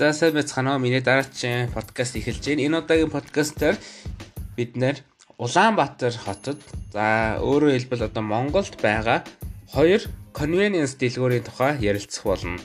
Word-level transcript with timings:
За 0.00 0.14
сайн 0.14 0.32
байцгаана 0.32 0.72
уу? 0.72 0.80
Миний 0.80 1.04
дараагийн 1.04 1.68
подкаст 1.76 2.16
эхэлж 2.16 2.40
байна. 2.40 2.64
Энэ 2.64 2.78
удаагийн 2.80 3.12
подкастаар 3.12 3.76
бид 4.56 4.72
нэр 4.72 4.96
Улаанбаатар 5.36 6.16
хотод 6.16 6.56
за 6.88 7.36
өөрөөр 7.44 7.76
хэлбэл 7.76 8.08
одоо 8.08 8.24
Монголд 8.24 8.80
байгаа 8.80 9.28
хоёр 9.68 10.00
convenience 10.32 10.96
дэлгүүрийн 10.96 11.44
тухай 11.44 11.76
ярилцах 11.84 12.24
болно. 12.24 12.56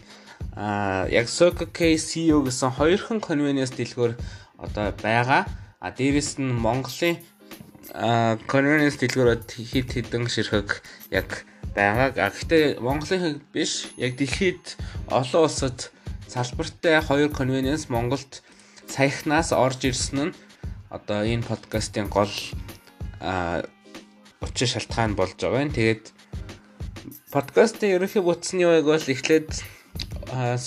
Аа 0.55 1.11
яг 1.11 1.27
K 1.75 1.99
CEO 1.99 2.39
гэсэн 2.39 2.71
хоёрхан 2.79 3.20
convenience 3.20 3.75
дэлгүүр 3.75 4.15
одоо 4.55 4.95
байгаа. 5.04 5.43
А 5.83 5.91
дээрэс 5.91 6.39
нь 6.39 6.55
Монголын 6.55 7.20
convenience 8.47 8.95
дэлгүүрүүд 8.95 9.43
хэд 9.75 9.89
хэдэн 9.91 10.31
ширхэг 10.31 10.79
яг 11.11 11.44
байгаа. 11.75 12.16
Гэхдээ 12.16 12.80
Монголын 12.80 13.44
биш 13.52 13.91
яг 13.99 14.16
дэлхийд 14.16 14.80
олон 15.11 15.52
улсад 15.52 15.91
салбартай 16.35 16.99
хоёр 16.99 17.31
convenience 17.31 17.88
Монголд 17.88 18.44
саяхнаас 18.91 19.55
орж 19.55 19.88
ирсэн 19.88 20.20
нь 20.27 20.35
одоо 20.91 21.23
энэ 21.23 21.48
подкастын 21.48 22.11
гол 22.11 22.34
учир 24.44 24.67
шалтгаан 24.67 25.16
болж 25.16 25.39
байгаа 25.39 25.63
юм. 25.63 25.71
Тэгээд 25.71 26.11
подкастын 27.31 27.95
ерөнхий 27.95 28.20
бүтцний 28.20 28.67
байг 28.67 28.84
бол 28.84 28.99
эхлээд 28.99 29.63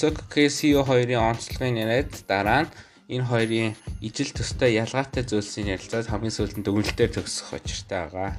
SOCKCO 0.00 0.88
хоёрын 0.88 1.36
онцлогын 1.36 1.76
яриад 1.84 2.16
дараа 2.24 2.64
нь 2.64 2.72
энэ 3.12 3.28
хоёрын 3.28 3.76
ижил 4.00 4.32
төстэй 4.32 4.80
ялгаатай 4.80 5.28
зүйлсийн 5.28 5.76
ярилцаад 5.76 6.08
хамгийн 6.08 6.32
сүүлд 6.32 6.56
нь 6.56 6.64
дүгнэлтээр 6.64 7.12
төгсөх 7.12 7.60
очиртай 7.60 8.08
байгаа. 8.08 8.32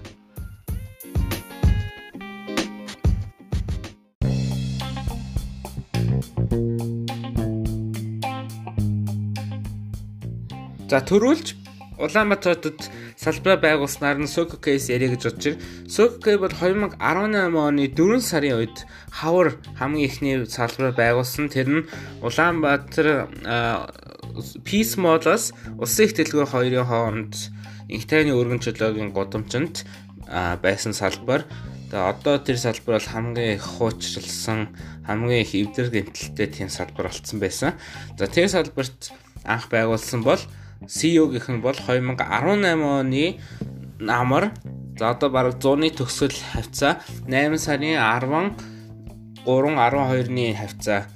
За 10.90 10.98
төрүүлж 11.06 11.54
Улаанбаатарт 12.00 12.88
салбараа 13.20 13.60
байгуулснаар 13.62 14.18
нь 14.24 14.32
Soko 14.32 14.58
case 14.58 14.90
яриа 14.90 15.12
гэж 15.14 15.22
бодож 15.28 15.46
байна. 15.54 15.62
Soko 15.86 16.18
case 16.18 16.40
бол 16.42 16.50
2018 16.50 16.98
оны 17.54 17.84
4 17.94 18.24
сарын 18.26 18.58
үед 18.58 18.78
хавар 19.14 19.60
хамгийн 19.78 20.08
ихний 20.10 20.36
салбараа 20.50 20.96
байгуулсан. 20.98 21.52
Тэр 21.54 21.68
нь 21.70 21.88
Улаанбаатар 22.26 23.30
Peace 24.66 24.98
Models 24.98 25.54
улсын 25.78 26.10
их 26.10 26.18
дэлгүүр 26.18 26.50
хоёрын 26.50 26.90
хооронд 26.90 27.36
инхтайны 27.86 28.34
өргөн 28.34 28.64
чөлөөгийн 28.64 29.14
гудамжинд 29.14 29.86
байсан 30.64 30.98
салбар. 30.98 31.46
Тэгээ 31.94 32.02
одоо 32.02 32.42
тэр 32.42 32.58
салбар 32.58 32.98
бол 32.98 33.12
хамгийн 33.14 33.62
их 33.62 33.66
хуучралсан, 33.78 34.74
хамгийн 35.06 35.46
их 35.46 35.54
эвдэр 35.54 35.94
гэмтэлтэй 35.94 36.48
тийм 36.48 36.70
салбар 36.74 37.14
болсон 37.14 37.38
байсан. 37.38 37.78
За 38.18 38.26
тэр 38.26 38.50
салбарт 38.50 39.14
анх 39.44 39.70
байгуулсан 39.70 40.24
бол 40.24 40.40
CEO-гийнх 40.88 41.50
нь 41.50 41.62
бол 41.62 41.76
2018 41.76 42.80
оны 42.80 43.40
намар 44.00 44.52
за 44.98 45.12
одоо 45.12 45.30
бараг 45.30 45.60
100-ны 45.60 45.92
төгсгөл 45.92 46.40
хавцаа 46.54 47.00
8 47.28 47.58
сарын 47.58 48.00
10 48.00 48.56
3-12-ны 49.46 50.56
хавцаа 50.56 51.08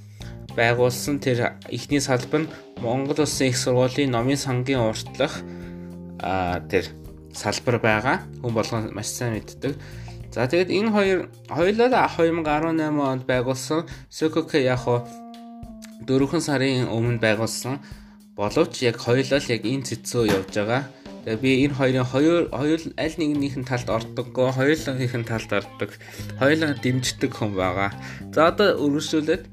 байгуулсан 0.55 1.19
тэр 1.19 1.57
ихний 1.69 1.99
салбар 1.99 2.45
нь 2.45 2.51
Монгол 2.81 3.23
Улсын 3.23 3.47
их 3.47 3.57
сургуулийн 3.57 4.11
номын 4.11 4.37
сангийн 4.37 4.79
уртлах 4.79 5.41
тэр 6.19 6.85
салбар 7.33 7.79
байгаа. 7.79 8.17
Хүн 8.41 8.53
болгон 8.53 8.93
маш 8.93 9.07
сайн 9.07 9.33
мэддэг. 9.33 9.75
За 10.33 10.47
тэгэд 10.47 10.69
энэ 10.69 10.91
хоёр 10.91 11.19
хоёулаа 11.49 12.09
2018 12.09 12.99
онд 12.99 13.23
байгуулсан 13.25 13.85
Sokok 14.09 14.53
яг 14.57 14.85
4 14.85 16.39
сарын 16.41 16.87
өмнө 16.89 17.19
байгуулсан 17.19 17.79
Боловч 18.33 18.81
яг 18.81 18.97
хоёулаа 18.97 19.37
л 19.37 19.53
яг 19.53 19.61
энэ 19.61 19.85
цэцөө 19.85 20.25
явж 20.25 20.57
байгаа. 20.57 20.89
Тэгээ 21.21 21.37
би 21.37 21.51
энэ 21.69 21.77
хоёрын 21.77 22.09
хоёр 22.09 22.49
хоёр 22.49 22.81
аль 22.97 23.17
нэгнийх 23.21 23.61
нь 23.61 23.69
талд 23.69 23.85
ордоггүй, 23.93 24.49
хоёулынх 24.57 25.13
нь 25.13 25.29
талд 25.29 25.53
ордог. 25.53 25.93
Хоёулаа 26.41 26.73
дэмждэг 26.73 27.29
хүн 27.29 27.53
байгаа. 27.53 27.93
За 28.33 28.49
одоо 28.49 28.81
үргэлжлүүлээд 28.81 29.43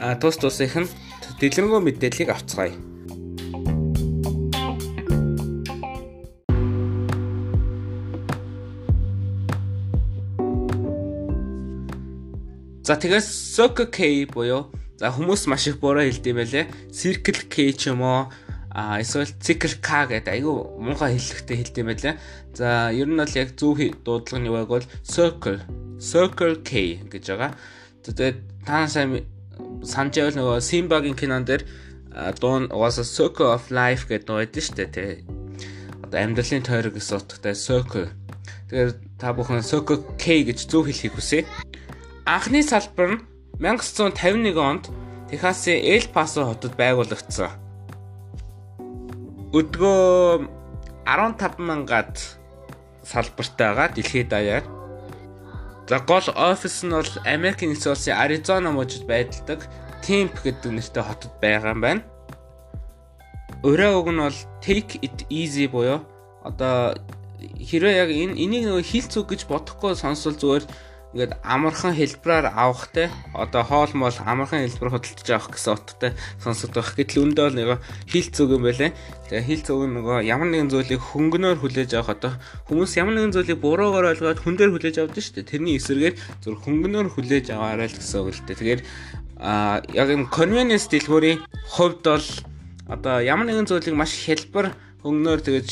а 0.00 0.16
тус 0.16 0.40
тусынх 0.40 0.88
нь 0.88 0.92
дэлгэрэнгүй 1.36 1.80
мэдээллийг 1.84 2.32
авцгаая. 2.32 2.72
За 12.88 12.96
тэгээс 12.96 13.28
Soko 13.52 13.84
K 13.92 14.24
буюу 14.32 14.72
За 14.98 15.14
хүмүүс 15.14 15.46
маш 15.46 15.70
их 15.70 15.78
буруу 15.78 16.02
хэлдэм 16.02 16.42
байлээ. 16.42 16.66
Circle 16.90 17.46
K 17.46 17.70
ч 17.70 17.94
юм 17.94 18.02
уу 18.02 18.26
а 18.74 18.98
эсвэл 18.98 19.30
Circle 19.38 19.78
K 19.78 20.10
гэдэг 20.10 20.42
айгүй 20.42 20.54
муухай 20.74 21.14
хэллэгтэй 21.14 21.56
хэлдэм 21.62 21.86
байлээ. 21.86 22.14
За 22.58 22.90
ер 22.90 23.06
нь 23.06 23.14
бол 23.14 23.38
яг 23.38 23.54
зөв 23.54 23.78
дуудлагын 23.78 24.50
яг 24.50 24.66
бол 24.66 24.86
Circle 25.06 25.62
Circle 26.02 26.66
K 26.66 26.98
гэж 27.06 27.24
байгаа. 27.30 27.54
Тэгээд 28.02 28.36
та 28.66 28.90
сайн 28.90 29.22
санаж 29.86 30.18
байвал 30.18 30.38
нөгөө 30.38 30.66
Simba-гийн 30.66 31.14
кинон 31.14 31.46
дээр 31.46 31.62
дуун 32.42 32.66
угаасаа 32.66 33.06
Circle 33.06 33.54
of 33.54 33.70
Life 33.70 34.10
гэдэг 34.10 34.26
нөө 34.26 34.50
байдсан 34.50 34.62
шүү 34.66 34.76
дээ 34.82 34.90
тий. 34.90 35.10
Одоо 36.02 36.18
амьдралын 36.18 36.66
тойрог 36.66 36.94
гэсэн 36.98 37.22
утгатай 37.22 37.54
Circle. 37.54 38.10
Тэгэхээр 38.66 38.90
та 39.14 39.30
бүхэн 39.30 39.62
Circle 39.62 40.02
K 40.18 40.42
гэж 40.42 40.66
зөв 40.66 40.90
хэлхийг 40.90 41.14
хүсье. 41.14 41.46
Анхны 42.26 42.66
салбар 42.66 43.14
нь 43.14 43.22
1951 43.60 44.56
онд 44.58 44.90
Техасын 45.30 45.82
Эл 45.82 46.06
Пасо 46.14 46.46
хотод 46.46 46.78
байгуулагдсан. 46.78 47.50
Өдгөө 49.50 50.46
15 51.04 51.58
мянгаад 51.58 52.14
салбартай 53.02 53.74
байгаа 53.74 53.88
дэлхийд 53.92 54.28
даяар. 54.30 54.64
За 55.88 55.98
гол 55.98 56.22
офис 56.36 56.84
нь 56.86 56.94
бол 56.94 57.12
Америк 57.26 57.60
нэгдсэн 57.66 57.92
улсын 57.92 58.14
Аризона 58.14 58.70
мужид 58.70 59.10
байдалдаг 59.10 59.66
Temp 60.06 60.38
гэдэг 60.44 60.70
нэртэй 60.72 61.02
хотод 61.02 61.32
байгаа 61.42 61.74
юм 61.74 61.80
байна. 61.82 62.02
Өрөө 63.66 63.92
уг 63.98 64.08
нь 64.14 64.22
бол 64.22 64.38
take 64.62 65.02
it 65.02 65.26
easy 65.28 65.66
буюу 65.66 66.06
одоо 66.46 66.94
хэрвээ 67.38 67.94
яг 68.06 68.10
энэ 68.14 68.38
энийг 68.38 68.64
нөгөө 68.70 68.84
хил 68.86 69.06
зүг 69.10 69.34
гэж 69.34 69.50
бодохгүй 69.50 69.98
сонсвол 69.98 70.38
зүгээр 70.38 70.64
ингээд 71.12 71.40
амархан 71.40 71.96
хэлбраар 71.96 72.52
авахтай 72.52 73.08
одоо 73.32 73.62
хоол 73.64 73.92
мол 73.96 74.12
амархан 74.12 74.68
хэлбэр 74.68 74.92
хөдөлж 74.92 75.28
авах 75.32 75.56
гэсэн 75.56 75.72
утгатай 75.72 76.12
сонсогдох 76.36 76.92
байх. 76.92 77.00
Гэтэл 77.00 77.24
өндөө 77.32 77.44
бол 77.48 77.56
нэг 77.56 77.68
хил 78.04 78.28
зүг 78.28 78.50
юм 78.52 78.62
байлаа. 78.68 78.92
Тэгээ 79.32 79.48
хил 79.48 79.62
зүг 79.64 79.80
нь 79.88 79.94
нөгөө 79.96 80.28
ямар 80.28 80.48
нэгэн 80.52 80.68
зүйлийг 80.68 81.00
хөнгөнөөр 81.00 81.58
хүлээж 81.64 81.90
авах 81.96 82.12
одоо 82.12 82.32
хүмүүс 82.68 82.92
ямар 83.00 83.16
нэгэн 83.16 83.32
зүйлийг 83.40 83.56
буруугаар 83.56 84.12
ойлгоод 84.12 84.44
хүн 84.44 84.54
дээр 84.60 84.72
хүлээж 84.76 84.96
авдаг 85.00 85.24
шүү 85.24 85.34
дээ. 85.40 85.48
Тэрний 85.48 85.80
эсрэгээр 85.80 86.14
зүр 86.44 86.54
хөнгөнөөр 86.60 87.08
хүлээж 87.08 87.46
аваарай 87.56 87.88
л 87.88 87.96
гэсэн 87.96 88.20
үг 88.20 88.36
л 88.36 88.44
дээ. 88.44 88.56
Тэгэхээр 88.60 88.82
а 89.40 89.80
яг 89.96 90.08
энэ 90.12 90.28
convenience 90.28 90.92
дэлгүүрийн 90.92 91.40
хувьд 91.72 92.04
бол 92.04 92.28
одоо 92.84 93.16
ямар 93.24 93.48
нэгэн 93.48 93.64
зүйлийг 93.64 93.96
маш 93.96 94.12
хэлбэр 94.12 94.76
хөнгөнөөр 95.00 95.40
тэгэж 95.40 95.68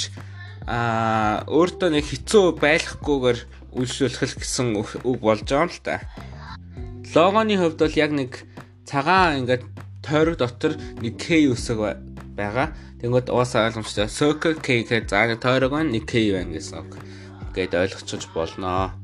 а 0.66 1.44
өөртөө 1.46 1.90
нэг 1.94 2.04
хэцүү 2.08 2.58
байлахгүйгээр 2.58 3.38
үйлчлүүлэх 3.76 4.40
гэсэн 4.40 4.72
үг 5.04 5.20
болж 5.20 5.44
байгаа 5.44 5.68
юм 5.68 5.72
л 5.72 5.84
та. 5.84 6.00
Логоны 7.14 7.54
хувьд 7.60 7.78
бол 7.78 8.00
яг 8.00 8.10
нэг 8.16 8.32
цагаан 8.88 9.44
ингээд 9.44 9.64
тойрог 10.00 10.36
дотор 10.40 10.74
нэг 11.00 11.20
K 11.20 11.46
үсэг 11.52 11.78
байгаа. 12.36 12.72
Тэнгүүд 13.00 13.28
уусаа 13.28 13.68
ойлгомжтой. 13.68 14.08
Circle 14.08 14.56
K 14.64 14.82
гэж 14.88 15.12
заа 15.12 15.36
тойрог 15.36 15.76
нь 15.84 15.92
нэг 15.92 16.08
K 16.08 16.32
байна 16.32 16.56
гэсэн 16.56 16.80
үг. 16.80 16.96
Гэт 17.52 17.76
ойлгочих 17.76 18.32
болноо. 18.32 18.96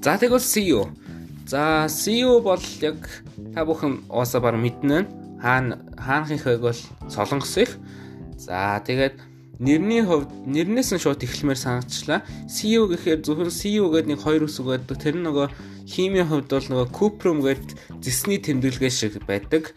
За 0.00 0.16
тэгвэл 0.16 0.40
CEO 0.40 0.88
За 1.50 1.88
CEO 1.90 2.38
бол 2.38 2.62
яг 2.78 3.10
та 3.54 3.66
бүхэн 3.66 4.06
уусаа 4.06 4.38
баг 4.38 4.54
мэднэ. 4.54 5.10
Хаана 5.42 5.82
хаанхынхайг 5.98 6.62
бол 6.62 6.78
Солонгос 7.10 7.58
их. 7.58 7.74
За 8.38 8.78
тэгээд 8.86 9.18
нэрний 9.58 10.06
хувьд 10.06 10.30
нэрнээс 10.46 10.94
нь 10.94 11.02
шууд 11.02 11.26
эхлэмээр 11.26 11.58
санагчлаа. 11.58 12.22
CEO 12.46 12.86
гэхээр 12.86 13.26
зөвхөн 13.26 13.50
CEO 13.50 13.90
гэдэг 13.90 14.14
нэг 14.14 14.22
хоёр 14.22 14.46
үсэг 14.46 14.62
байдаг. 14.62 14.94
Тэр 15.02 15.18
нь 15.18 15.26
нөгөө 15.26 15.50
химийн 15.90 16.30
хувьд 16.30 16.54
бол 16.54 16.70
нөгөө 16.70 16.94
Cuprum 16.94 17.42
гэдэг 17.42 17.98
зэсний 17.98 18.38
тэмдэглэгээ 18.38 18.92
шиг 18.94 19.18
байдаг. 19.26 19.74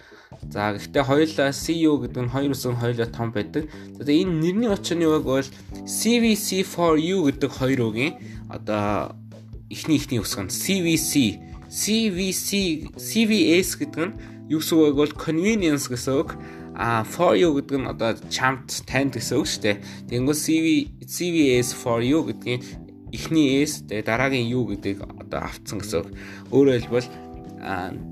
За 0.53 0.77
гэхдээ 0.77 1.09
хоёулаа 1.09 1.49
CEO 1.57 1.97
гэдэг 1.97 2.21
нь 2.21 2.33
хоёр 2.37 2.53
үсэг 2.53 2.77
хоёулаа 2.77 3.09
том 3.09 3.33
байдаг. 3.33 3.65
Тэгээд 3.97 4.29
энэ 4.29 4.33
нэрний 4.45 4.69
очирны 4.69 5.09
үг 5.09 5.25
бол 5.25 5.49
CVC4U 5.89 7.17
гэдэг 7.33 7.49
хоёр 7.49 7.81
үгийн 7.89 8.13
одоо 8.53 9.17
эхний 9.73 9.97
эхний 9.97 10.21
үсэг 10.21 10.45
нь 10.45 10.53
CVC 10.53 11.49
CVC 11.73 12.49
CVS 12.93 13.81
гэдэг 13.81 14.05
нь 14.05 14.13
юу 14.53 14.61
гэсэн 14.61 14.77
үг 14.77 14.93
бол 14.93 15.13
convenience 15.17 15.89
гэсэн 15.89 16.13
үг. 16.21 16.37
А 16.77 17.01
for 17.01 17.33
you 17.33 17.49
гэдэг 17.57 17.81
нь 17.81 17.89
одоо 17.89 18.13
чамд 18.29 18.69
танд 18.85 19.17
гэсэн 19.17 19.41
үг 19.41 19.49
шүү 19.49 19.61
дээ. 19.65 19.77
Тэнгүү 20.13 20.35
CV 20.37 20.65
CVS 21.01 21.73
for 21.73 22.05
you 22.05 22.21
гэдгийг 22.29 22.61
эхний 23.13 23.61
S 23.61 23.85
тэгээ 23.85 24.09
дараагийн 24.09 24.49
U 24.49 24.65
гэдэг 24.65 25.05
одоо 25.21 25.45
авцсан 25.45 25.77
гэсэн 25.81 26.01
үг. 26.01 26.09
Өөрөөр 26.49 26.81
хэлбэл 26.81 27.09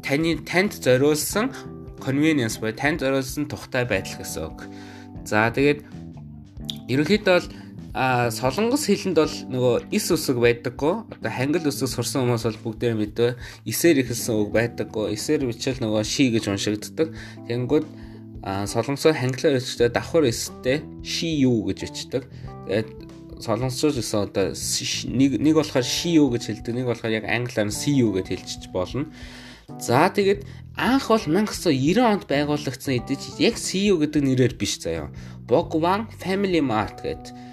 таны 0.05 0.31
танд 0.45 0.77
зориулсан 0.77 1.49
convenience 1.97 2.61
буюу 2.61 2.77
танд 2.77 3.01
зориулсан 3.01 3.49
тухтай 3.49 3.83
байдал 3.89 4.21
гэсэн 4.21 4.41
үг. 4.45 4.69
За 5.25 5.49
тэгээд 5.49 5.81
ерөнхийдөө 6.85 7.33
бол 7.33 7.49
а 7.93 8.31
солонгос 8.31 8.87
хэлэнд 8.87 9.17
бол 9.19 9.35
нөгөө 9.51 9.75
ис 9.91 10.07
үсэг 10.15 10.39
байдаггүй. 10.39 11.11
Одоо 11.11 11.31
хангил 11.31 11.67
үсэг 11.67 11.91
сурсан 11.91 12.23
хүмүүс 12.23 12.47
бол 12.47 12.71
бүгдээ 12.71 12.95
мэдвэ. 12.95 13.35
Исээр 13.67 14.07
ихэлсэн 14.07 14.35
үг 14.39 14.55
байдаггүй. 14.55 15.11
Исээр 15.11 15.51
бичэл 15.51 15.83
нөгөө 15.83 16.03
ши 16.07 16.31
гэж 16.31 16.47
уншигддаг. 16.47 17.11
Тэнгүүд 17.51 17.85
а 18.47 18.63
солонгосоор 18.63 19.19
ханглаар 19.19 19.59
бичдэг 19.59 19.91
давхар 19.91 20.23
эстэй 20.23 20.87
ши 21.03 21.43
юу 21.43 21.67
гэж 21.67 21.79
бичдэг. 21.83 22.23
Тэгээд 22.71 22.89
солонгосчууд 23.43 23.99
гэсэн 23.99 24.19
одоо 24.23 24.55
нэг 24.55 25.31
нэг 25.43 25.53
болохоор 25.59 25.83
юу 25.83 26.31
гэж 26.31 26.43
хэлдэг. 26.47 26.71
Нэг 26.71 26.87
болохоор 26.87 27.11
яг 27.11 27.27
англиар 27.27 27.67
нь 27.67 27.75
юу 27.91 28.15
гэж 28.15 28.27
хэлчих 28.31 28.71
болно. 28.71 29.11
За 29.83 30.07
тэгээд 30.07 30.47
анх 30.79 31.11
бол 31.11 31.19
1990 31.27 31.99
онд 31.99 32.23
байгуулагдсан 32.23 33.03
эдэж 33.03 33.35
яг 33.43 33.59
CU 33.59 33.99
гэдэг 33.99 34.21
нэрээр 34.23 34.55
биш 34.55 34.79
заяа. 34.79 35.11
Bogwan 35.43 36.07
Family 36.23 36.63
Mart 36.63 37.03
гэдэг 37.03 37.50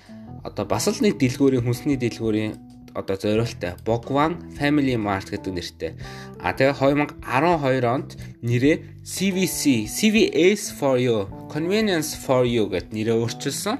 одоо 0.48 0.64
бас 0.64 0.88
л 0.88 1.04
нэг 1.04 1.20
дэлгүүрийн 1.20 1.64
хүнсний 1.64 2.00
дэлгүүрийн 2.00 2.56
одоо 2.96 3.16
зориултаа 3.20 3.76
Bogwan 3.84 4.32
Family 4.56 4.96
Mart 4.96 5.28
гэдэг 5.30 5.52
нэртэй. 5.52 5.92
А 6.40 6.56
тэгээ 6.56 6.74
2012 7.22 7.84
онд 7.84 8.16
нэрээ 8.42 9.04
CVC 9.04 9.86
CVS 9.86 10.72
for 10.74 10.96
you 10.98 11.28
Convenience 11.52 12.16
for 12.16 12.42
you 12.48 12.66
гэд 12.66 12.90
нэрээ 12.96 13.16
өөрчилсөн. 13.20 13.76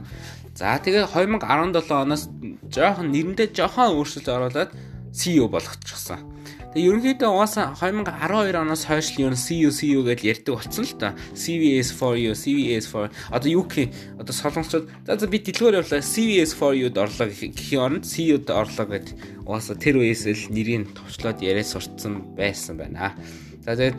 За 0.55 0.79
тэгээ 0.79 1.09
2017 1.11 1.91
оноос 1.91 2.29
жоохон 2.71 3.11
нэрэндээ 3.11 3.49
жоохон 3.57 3.97
өөрчлөлт 3.97 4.29
оруулаад 4.29 4.71
CEO 5.11 5.49
болгочихсон. 5.49 6.38
Тэгээ 6.79 6.95
ерөнхийдөө 6.95 7.31
угаасаа 7.35 7.75
2012 7.75 8.55
оноос 8.55 8.87
хойш 8.87 9.19
л 9.19 9.27
ер 9.27 9.35
нь 9.35 9.43
CU 9.43 9.75
CU 9.75 10.07
гэж 10.07 10.23
ярьдаг 10.23 10.63
болсон 10.63 10.87
л 10.87 10.95
та. 10.95 11.19
CVS 11.35 11.91
for 11.91 12.15
you, 12.15 12.39
CVS 12.39 12.87
for 12.87 13.11
одоо 13.35 13.51
UK 13.51 13.91
одоо 14.15 14.31
солонгосчууд 14.31 14.87
за 15.03 15.19
за 15.19 15.27
би 15.27 15.43
дэлгүүр 15.43 15.83
явлаа 15.83 15.99
CVS 15.99 16.55
for 16.55 16.79
you-д 16.79 16.95
орлоо 16.95 17.27
гэхийн 17.27 17.83
оронд 17.83 18.07
CU-д 18.07 18.47
орлоо 18.55 18.87
гэд 18.95 19.11
угаасаа 19.43 19.75
тэр 19.75 19.99
үеэс 19.99 20.23
л 20.31 20.55
нэрийг 20.55 20.95
товчлоод 20.95 21.43
яриа 21.43 21.67
сурцсан 21.67 22.39
байсан 22.39 22.79
байна. 22.79 23.11
За 23.67 23.75
тэгээд 23.75 23.99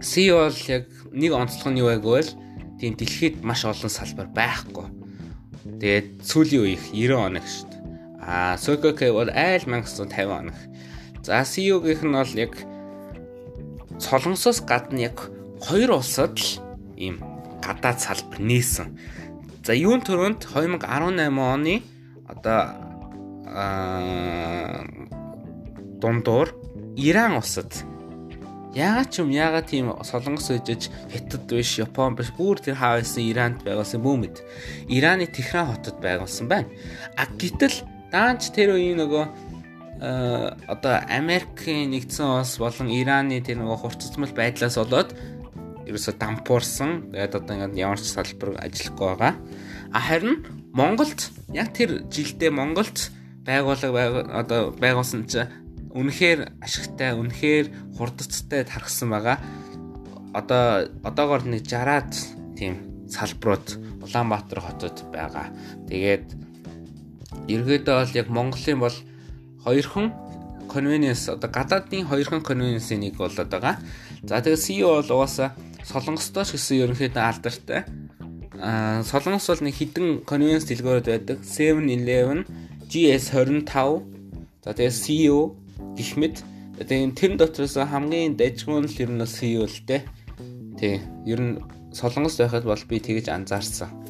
CU 0.00 0.40
бол 0.40 0.60
яг 0.72 0.88
нэг 1.12 1.32
онцлог 1.36 1.68
нь 1.68 1.84
юу 1.84 1.92
байгвал 1.92 2.32
тийм 2.80 2.96
дэлхийд 2.96 3.44
маш 3.44 3.68
олон 3.68 3.92
салбар 3.92 4.32
байхгүй. 4.32 4.88
Тэгээд 5.84 6.24
сүүлийн 6.24 6.64
үеих 6.64 6.84
90 6.96 7.12
оног 7.12 7.44
шүү 7.44 7.68
дээ. 7.68 7.78
А 8.24 8.56
Sokok 8.56 9.04
бол 9.12 9.28
айл 9.28 9.68
1950 9.68 10.32
оног. 10.32 10.56
За 11.28 11.44
CU-гийнх 11.44 12.08
нь 12.08 12.16
бол 12.16 12.32
яг 12.40 12.56
Солонгосоос 14.00 14.64
гадна 14.64 15.12
яг 15.12 15.28
хоёр 15.60 16.00
улсад 16.00 16.40
л 16.40 16.56
ийм 16.96 17.20
гадаад 17.60 18.00
салбар 18.00 18.40
нээсэн. 18.40 18.96
За 19.60 19.76
юун 19.76 20.00
төрөнд 20.00 20.48
2018 20.48 21.28
оны 21.28 21.84
одоо 22.24 22.60
аа 23.44 24.88
дундуур 26.00 26.56
Иран 26.96 27.36
улсад 27.36 27.76
яагаад 28.72 29.12
ч 29.12 29.20
юм 29.20 29.28
яагаад 29.28 29.68
тийм 29.68 29.92
солонгос 30.00 30.48
үжиж 30.48 30.88
хятад 31.12 31.44
биш 31.44 31.76
Япон 31.76 32.16
биш 32.16 32.32
бүр 32.32 32.56
тэр 32.56 32.80
хаасан 32.80 33.28
Иранд 33.28 33.68
байгуулсан 33.68 34.00
бүүмэд 34.00 34.40
Ираны 34.88 35.28
Техран 35.28 35.76
хотод 35.76 36.00
байгуулсан 36.00 36.48
байна. 36.48 36.72
А 37.20 37.28
гэтэл 37.28 37.84
даанч 38.08 38.48
тэр 38.56 38.80
үеийн 38.80 38.96
нөгөө 39.04 39.47
одоо 39.98 41.02
Америкийн 41.10 41.90
нэгдсэн 41.90 42.42
улс 42.42 42.58
болон 42.62 42.86
Ираны 42.86 43.42
тэр 43.42 43.58
нөгөө 43.58 43.78
хурццмал 43.82 44.30
байдлаас 44.30 44.78
болоод 44.78 45.10
ерөөсө 45.88 46.14
дампуурсан. 46.20 47.10
Тэгээд 47.10 47.34
одоо 47.34 47.54
ингээд 47.58 47.74
ямар 47.74 47.98
ч 47.98 48.06
салбар 48.12 48.54
ажиллахгүй 48.62 49.06
байгаа. 49.10 49.34
А 49.90 49.98
харин 49.98 50.46
Монголд 50.70 51.32
яг 51.50 51.74
тэр 51.74 52.06
жилдээ 52.06 52.54
Монголд 52.54 53.10
байгууллага 53.42 54.28
одоо 54.38 54.60
байгуулсан 54.76 55.26
чинь 55.26 55.50
үнэхээр 55.90 56.62
ашигтай, 56.62 57.16
үнэхээр 57.16 57.96
хурдцтай 57.96 58.62
тархсан 58.68 59.10
байгаа. 59.10 59.40
Одоо 60.36 60.92
одоогоор 61.02 61.48
нэг 61.48 61.64
60-аад 61.64 62.12
тийм 62.54 63.08
салбарууд 63.08 63.66
Улаанбаатар 64.04 64.60
хотод 64.60 64.96
байгаа. 65.10 65.48
Тэгээд 65.88 66.36
ерөөдөө 67.48 67.94
бол 67.96 68.14
яг 68.14 68.28
Монголын 68.28 68.78
бол 68.84 68.96
хоёрхан 69.68 70.12
convenience 70.68 71.28
одоо 71.28 71.50
гадаадын 71.50 72.08
хоёрхан 72.08 72.40
convenience-ийн 72.40 73.00
нэг 73.04 73.16
болоод 73.16 73.48
байгаа. 73.48 73.76
За 74.24 74.40
тэгээ 74.40 74.64
CEO 74.64 75.00
бол 75.00 75.20
угаасаа 75.20 75.52
солонгостой 75.84 76.44
ч 76.44 76.56
гэсэн 76.56 76.80
ерөнхийдөө 76.84 77.24
алдартай. 77.24 77.80
Аа 78.60 79.04
солонгос 79.04 79.48
бол 79.48 79.64
нэг 79.64 79.74
хідэн 79.76 80.08
convenience 80.28 80.68
дэлгүүрүүд 80.68 81.08
байдаг. 81.08 81.38
7-Eleven, 81.44 82.44
GS25. 82.88 83.76
За 84.64 84.70
тэгээ 84.76 84.92
CEO 84.92 85.56
гэх 85.96 86.12
мэт 86.20 86.36
тэгээ 86.76 87.16
тэр 87.16 87.32
дотроос 87.40 87.76
хамгийн 87.76 88.36
дайжгүй 88.36 88.78
нь 88.84 88.88
л 88.88 89.00
ер 89.02 89.10
нь 89.10 89.24
CEO 89.24 89.64
л 89.64 89.78
дээ. 89.88 90.02
Тий. 90.78 90.96
Ер 91.26 91.40
нь 91.40 91.52
солонгос 91.92 92.36
байхад 92.38 92.64
бол 92.68 92.82
би 92.88 93.00
тэгэж 93.00 93.32
анзаарсан. 93.32 94.07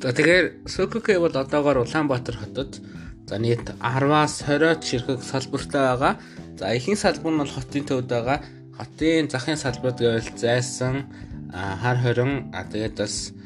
За 0.00 0.16
тэгэхээр 0.16 0.64
Сококэ 0.64 1.20
бол 1.20 1.36
одоогоор 1.36 1.84
Улаанбаатар 1.84 2.40
хотод 2.40 2.80
за 3.28 3.36
нийт 3.36 3.68
10-аас 3.84 4.48
20-д 4.48 4.80
ширхэг 4.80 5.20
салбартай 5.20 5.92
байгаа. 5.92 6.16
За 6.56 6.72
ихэнх 6.72 6.96
салбар 6.96 7.32
нь 7.36 7.40
бол 7.44 7.52
хотын 7.52 7.84
төвд 7.84 8.08
байгаа. 8.08 8.40
Хотын 8.80 9.28
захын 9.28 9.60
салбарт 9.60 10.00
гэвэл 10.00 10.32
зайсан, 10.40 11.04
хар 11.52 12.00
хорин, 12.00 12.48
а 12.56 12.64
тэгээд 12.64 12.96
бас 12.96 13.36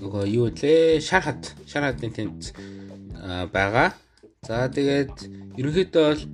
нөгөө 0.00 0.24
юу 0.32 0.48
лээ 0.48 1.04
шар 1.04 1.28
хад 1.28 1.52
шар 1.68 1.92
хадны 1.92 2.08
тэнд 2.08 2.56
байгаа. 3.52 3.92
За 4.48 4.64
тэгээд 4.72 5.12
ерөнхийдөө 5.60 6.04
бол 6.08 6.24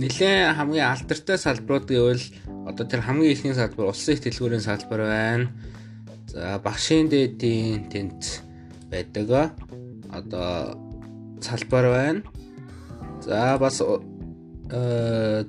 нэлээд 0.00 0.56
хамгийн 0.56 0.88
алдартай 0.88 1.36
салбарууд 1.36 1.92
гэвэл 1.92 2.24
одоо 2.72 2.84
тэр 2.88 3.04
хамгийн 3.04 3.36
ихний 3.36 3.52
салбар 3.52 3.92
улсын 3.92 4.16
их 4.16 4.24
дэлгүүрийн 4.24 4.64
салбар 4.64 5.04
байна. 5.04 5.52
За 6.36 6.60
багшийн 6.60 7.08
дээдийн 7.08 7.88
тэнд 7.88 8.44
байдаг 8.92 9.56
одоо 10.12 10.76
салбар 11.40 11.88
байна. 11.88 12.20
За 13.24 13.56
бас 13.56 13.80
э 13.80 15.44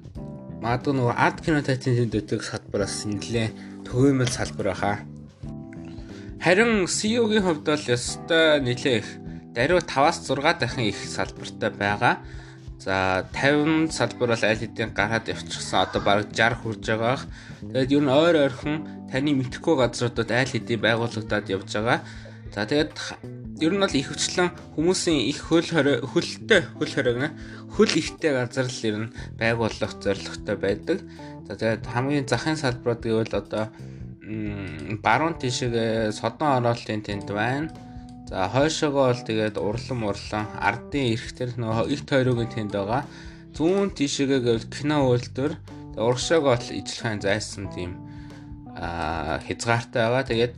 магадгүй 0.64 0.94
нөгөө 0.96 1.16
арт 1.20 1.44
кино 1.44 1.60
театрын 1.60 2.08
тэнд 2.08 2.16
байдаг 2.16 2.40
салбараас 2.40 3.04
нэлээ 3.04 3.52
төвөөмөл 3.84 4.32
салбар 4.32 4.72
баха. 4.72 5.04
Харин 6.40 6.88
CEO-гийн 6.88 7.44
хувьд 7.44 7.68
бол 7.68 7.92
ёстой 7.92 8.64
нэлээ 8.64 8.96
их 9.04 9.10
даруй 9.52 9.84
5-аас 9.84 10.24
6 10.24 10.40
дахин 10.56 10.88
их 10.88 11.00
салбартай 11.04 11.72
байгаа. 11.76 12.16
За 12.80 13.28
50 13.36 13.92
салбар 13.92 14.32
бол 14.32 14.40
аль 14.40 14.56
хэдийн 14.64 14.96
гараад 14.96 15.28
явчихсан. 15.28 15.84
Одоо 15.84 16.00
бараг 16.00 16.32
60 16.32 16.64
хүрж 16.64 16.84
байгаах. 16.88 17.28
Тэгээд 17.60 17.92
ер 17.92 18.04
нь 18.08 18.16
ойр 18.24 18.36
ойрхон 18.48 18.97
таны 19.12 19.32
мэдхгүй 19.36 19.76
газруудад 19.80 20.32
айл 20.32 20.52
хэдийн 20.52 20.82
байгуулагдаад 20.84 21.46
явж 21.48 21.70
байгаа. 21.74 22.00
За 22.54 22.66
тэгээд 22.66 22.94
ер 23.62 23.74
нь 23.76 23.82
бол 23.82 23.96
их 23.96 24.08
хвчлэн 24.10 24.50
хүмүүсийн 24.76 25.30
их 25.30 25.46
хөл 25.48 25.68
хөлтэй 25.68 26.62
хөл 26.80 26.94
хоригна 26.96 27.36
хөл 27.76 27.92
ихтэй 27.92 28.32
газар 28.34 28.68
л 28.68 28.82
ер 28.88 28.98
нь 28.98 29.14
байгуулах 29.38 29.94
зорилготой 30.00 30.56
байдаг. 30.58 31.00
За 31.48 31.54
тэгээд 31.56 31.84
хамгийн 31.86 32.28
захын 32.28 32.58
салбарууд 32.58 33.04
гэвэл 33.04 33.36
одоо 33.36 33.70
баруун 35.04 35.36
тишээ 35.40 36.12
содон 36.12 36.60
ороолтын 36.60 37.04
тэнд 37.04 37.30
байна. 37.32 37.72
За 38.28 38.48
хойшоогоо 38.52 39.12
бол 39.12 39.24
тэгээд 39.24 39.56
урлан 39.56 40.02
урлан 40.04 40.46
ардын 40.60 41.16
эрх 41.16 41.32
төр 41.32 41.52
нөгөө 41.56 41.86
их 41.94 42.02
тойрогийн 42.04 42.52
тэнд 42.52 42.74
байгаа. 42.76 43.08
Зүүн 43.56 43.96
тишээгээ 43.96 44.42
гэвэл 44.44 44.68
кино 44.68 45.08
үйлдвэр 45.08 45.54
урагшаага 45.96 46.58
бол 46.58 46.68
ижлэхэн 46.80 47.24
зайсан 47.24 47.72
тийм 47.72 48.07
хязгаартай 48.78 50.02
байгаа. 50.06 50.24
Тэгээд 50.30 50.54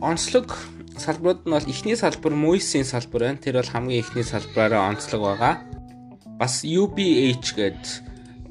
онцлог 0.00 0.52
салбарууд 0.98 1.46
нь 1.46 1.54
бол 1.54 1.70
эхний 1.70 1.96
салбар 1.96 2.32
Moise-ийн 2.34 2.84
салбар 2.84 3.30
байна. 3.30 3.42
Тэр 3.42 3.62
бол 3.62 3.72
хамгийн 3.72 4.02
эхний 4.02 4.26
салбараараа 4.26 4.90
онцлог 4.90 5.20
байгаа. 5.22 5.54
Бас 6.36 6.66
UBH 6.66 7.56
гээд 7.56 7.82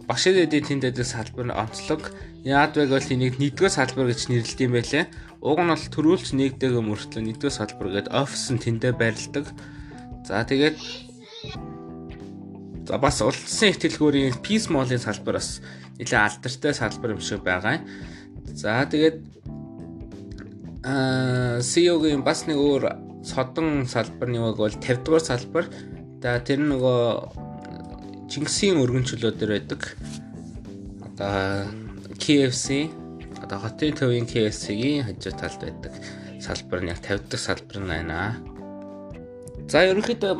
багш 0.07 0.23
эдийн 0.31 0.65
тэнд 0.65 0.95
дээр 0.95 1.05
салбар 1.05 1.45
нь 1.49 1.53
онцлог 1.53 2.13
Яад 2.45 2.77
вэ 2.77 2.85
гэвэл 2.85 3.13
энийг 3.17 3.41
нэгдүгээр 3.41 3.73
салбар 3.73 4.05
гэж 4.13 4.29
нэрлэдэг 4.29 4.69
юм 4.69 4.77
байлээ. 4.77 5.09
Уг 5.41 5.57
нь 5.65 5.71
бол 5.73 5.85
төрүүлж 5.89 6.37
нэгдэг 6.37 6.77
мөртлөө 6.77 7.21
нэгдүгээр 7.25 7.57
салбар 7.57 7.89
гэдэг 7.89 8.13
офис 8.13 8.53
нь 8.53 8.61
тэндээ 8.61 8.93
байрладаг. 8.93 9.49
За 10.29 10.45
тэгээд 10.45 10.77
За 12.85 13.01
бас 13.01 13.17
улсын 13.25 13.73
их 13.73 13.81
дэлгүүрийн 13.81 14.45
Peace 14.45 14.69
Mall-ын 14.69 15.01
салбар 15.01 15.41
бас 15.41 15.57
нэлээд 15.97 16.21
алдартай 16.21 16.73
салбар 16.77 17.17
юм 17.17 17.21
шиг 17.21 17.41
байгаа. 17.41 17.81
За 18.53 18.85
тэгээд 18.85 19.17
аа 20.85 21.57
CEO-гийн 21.65 22.21
бас 22.21 22.45
нэг 22.45 22.61
өөр 22.61 22.83
содон 23.25 23.89
салбар 23.89 24.29
нэг 24.29 24.41
бол 24.53 24.69
50 24.69 25.01
дугаар 25.01 25.25
салбар. 25.25 25.65
За 26.21 26.37
тэр 26.45 26.61
нөгөө 26.61 27.01
Чингисийн 28.29 28.81
өргөнчлөө 28.81 29.31
дээр 29.33 29.51
байдаг. 29.57 29.81
Одоо 31.01 31.69
KFC 32.21 32.89
одоо 33.41 33.57
хотын 33.61 33.97
төвийн 33.97 34.29
KFC-гийн 34.29 35.05
хажуу 35.05 35.33
талд 35.37 35.61
байдаг 35.61 35.93
салбар 36.41 36.81
нь 36.81 36.91
яг 36.93 37.01
50 37.01 37.29
дахь 37.29 37.45
салбар 37.45 37.77
нь 37.81 37.89
байна. 37.89 38.37
За 39.69 39.85
ерөнхийдөө 39.89 40.33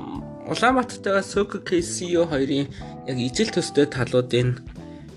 Улаанбаатартайгаа 0.46 1.26
Soka 1.26 1.58
KCO 1.58 2.30
хоёрын 2.30 2.70
яг 3.10 3.18
ижил 3.18 3.50
төстэй 3.50 3.90
талуудын 3.90 4.62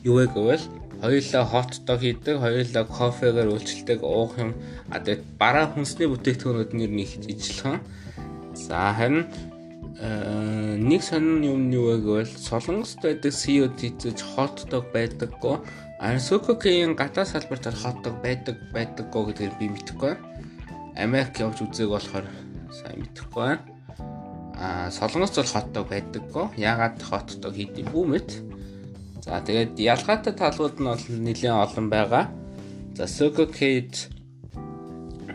юу 0.05 0.25
вэ 0.25 0.33
гэвэл 0.33 0.65
хоёулаа 1.03 1.45
hot 1.45 1.73
dog 1.87 2.01
хийдэг, 2.03 2.37
хоёулаа 2.43 2.85
кофегаар 2.85 3.49
үйлчилдэг 3.55 4.03
уух 4.03 4.39
юм. 4.39 4.55
А 4.91 4.99
тэгээд 4.99 5.23
бараа 5.39 5.67
хүнсний 5.71 6.09
бүтээгдэхүүнүүд 6.11 6.73
нэр 6.75 6.93
нэг 6.93 7.11
ижилхэн. 7.27 7.79
За 8.55 8.95
харин 8.99 9.27
э, 10.03 10.77
нэг 10.77 11.03
сонин 11.03 11.43
юм 11.47 11.71
юу 11.71 11.95
вэ 11.95 11.97
гэвэл 12.03 12.35
Солонгост 12.35 13.03
байдаг 13.03 13.33
CEO 13.33 13.71
тийзэж 13.71 14.19
hot 14.35 14.67
dog 14.71 14.91
байдаггүй. 14.95 15.57
K-ийн 15.99 16.95
гадаа 16.99 17.27
салбарт 17.27 17.71
hot 17.71 18.03
dog 18.03 18.19
байдаг 18.23 18.59
байдаггүй 18.75 19.23
гэдгийг 19.35 19.55
би 19.59 19.67
мэдэхгүй. 19.71 20.15
Америк 20.99 21.39
явж 21.39 21.63
үзег 21.63 21.95
болохоор 21.95 22.27
сайн 22.75 23.03
мэдэхгүй 23.07 23.79
а 24.59 24.91
солонгоц 24.91 25.37
бол 25.39 25.47
хотдог 25.47 25.89
байдаггүй. 25.89 26.47
Ягаад 26.59 26.99
хотдог 27.03 27.55
хийдэм 27.55 27.95
бүү 27.95 28.05
мэд. 28.11 28.29
За 29.25 29.41
тэгээд 29.43 29.79
ялгаатай 29.79 30.35
талууд 30.35 30.77
нь 30.79 30.89
бол 30.89 31.05
нэлээд 31.27 31.55
олон 31.65 31.87
байгаа. 31.91 32.25
За 32.97 33.05
Soko 33.07 33.47
Kate 33.47 34.11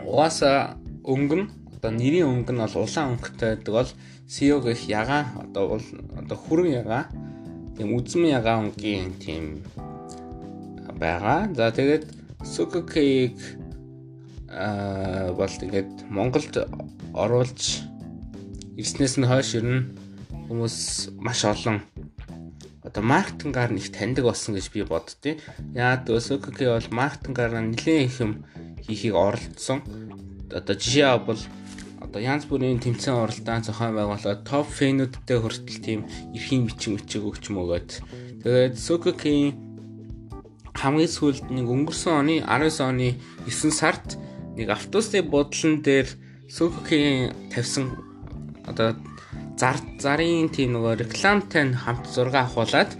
угаасаа 0.04 0.76
өнгөн 1.04 1.42
одоо 1.76 1.90
нэрийн 1.92 2.28
өнгө 2.32 2.52
нь 2.52 2.62
бол 2.64 2.76
улаан 2.84 3.16
өнгөтэй 3.16 3.48
байдаг 3.60 3.74
бол 3.74 3.90
CEO 4.28 4.58
гэх 4.64 4.88
ягаан 4.88 5.26
одоо 5.44 5.80
одоо 6.20 6.36
хүрэн 6.36 6.70
ягаан 6.80 7.06
тийм 7.76 7.88
үзмэн 7.96 8.36
ягаан 8.38 8.72
өнгийн 8.72 9.12
тийм 9.20 9.44
байгаа. 10.96 11.52
За 11.52 11.68
тэгээд 11.70 12.04
Soko 12.44 12.80
Cake 12.88 13.60
аа 14.48 15.32
бол 15.36 15.52
тэгээд 15.62 16.08
Монголд 16.08 16.54
оруулж 17.12 17.84
Ирснээс 18.74 19.22
нь 19.22 19.28
хойш 19.30 19.54
ер 19.54 19.66
нь 19.70 19.86
хүмүүс 20.50 21.14
маш 21.22 21.46
олон 21.46 21.78
одоо 22.94 23.02
маркетингаар 23.02 23.74
нэг 23.74 23.90
таньдаг 23.90 24.30
болсон 24.30 24.54
гэж 24.54 24.70
би 24.70 24.86
боддتي. 24.86 25.42
Яагаад 25.74 26.14
Osokk 26.14 26.54
бол 26.54 26.88
маркетингаар 26.94 27.58
нэлээд 27.58 28.06
их 28.06 28.22
юм 28.22 28.46
хийхийг 28.86 29.18
оролцсон. 29.18 29.82
Одоо 30.54 30.78
жишээ 30.78 31.10
авбал 31.10 31.42
одоо 31.98 32.22
янз 32.22 32.46
бүрийн 32.46 32.78
тэмцээн 32.78 33.18
оролдоон 33.18 33.66
зохион 33.66 33.98
байгуулаад 33.98 34.46
топ 34.46 34.70
фэнүүдтэй 34.70 35.38
хүртэл 35.42 35.82
тийм 35.82 36.00
эрхийн 36.30 36.70
бичиг 36.70 36.94
мичиг 36.94 37.26
өгч 37.26 37.50
мөгөөд 37.50 37.90
тэгээд 38.46 38.78
Sokk-ийн 38.78 39.58
хамгийн 40.78 41.10
сүүлд 41.10 41.50
нэг 41.50 41.66
өнгөрсөн 41.66 42.14
оны 42.14 42.34
19 42.46 42.78
оны 42.86 43.18
9 43.50 43.74
сард 43.74 44.14
нэг 44.54 44.70
автобусны 44.70 45.26
бодлон 45.26 45.82
дээр 45.82 46.06
Sokk-ийн 46.46 47.34
тавьсан 47.50 47.98
одоо 48.62 48.94
зар 49.58 49.78
зарын 50.02 50.50
тийм 50.50 50.74
нөгөө 50.74 51.06
рекламтай 51.06 51.70
хамт 51.74 52.10
зураг 52.10 52.34
авахуулаад 52.34 52.90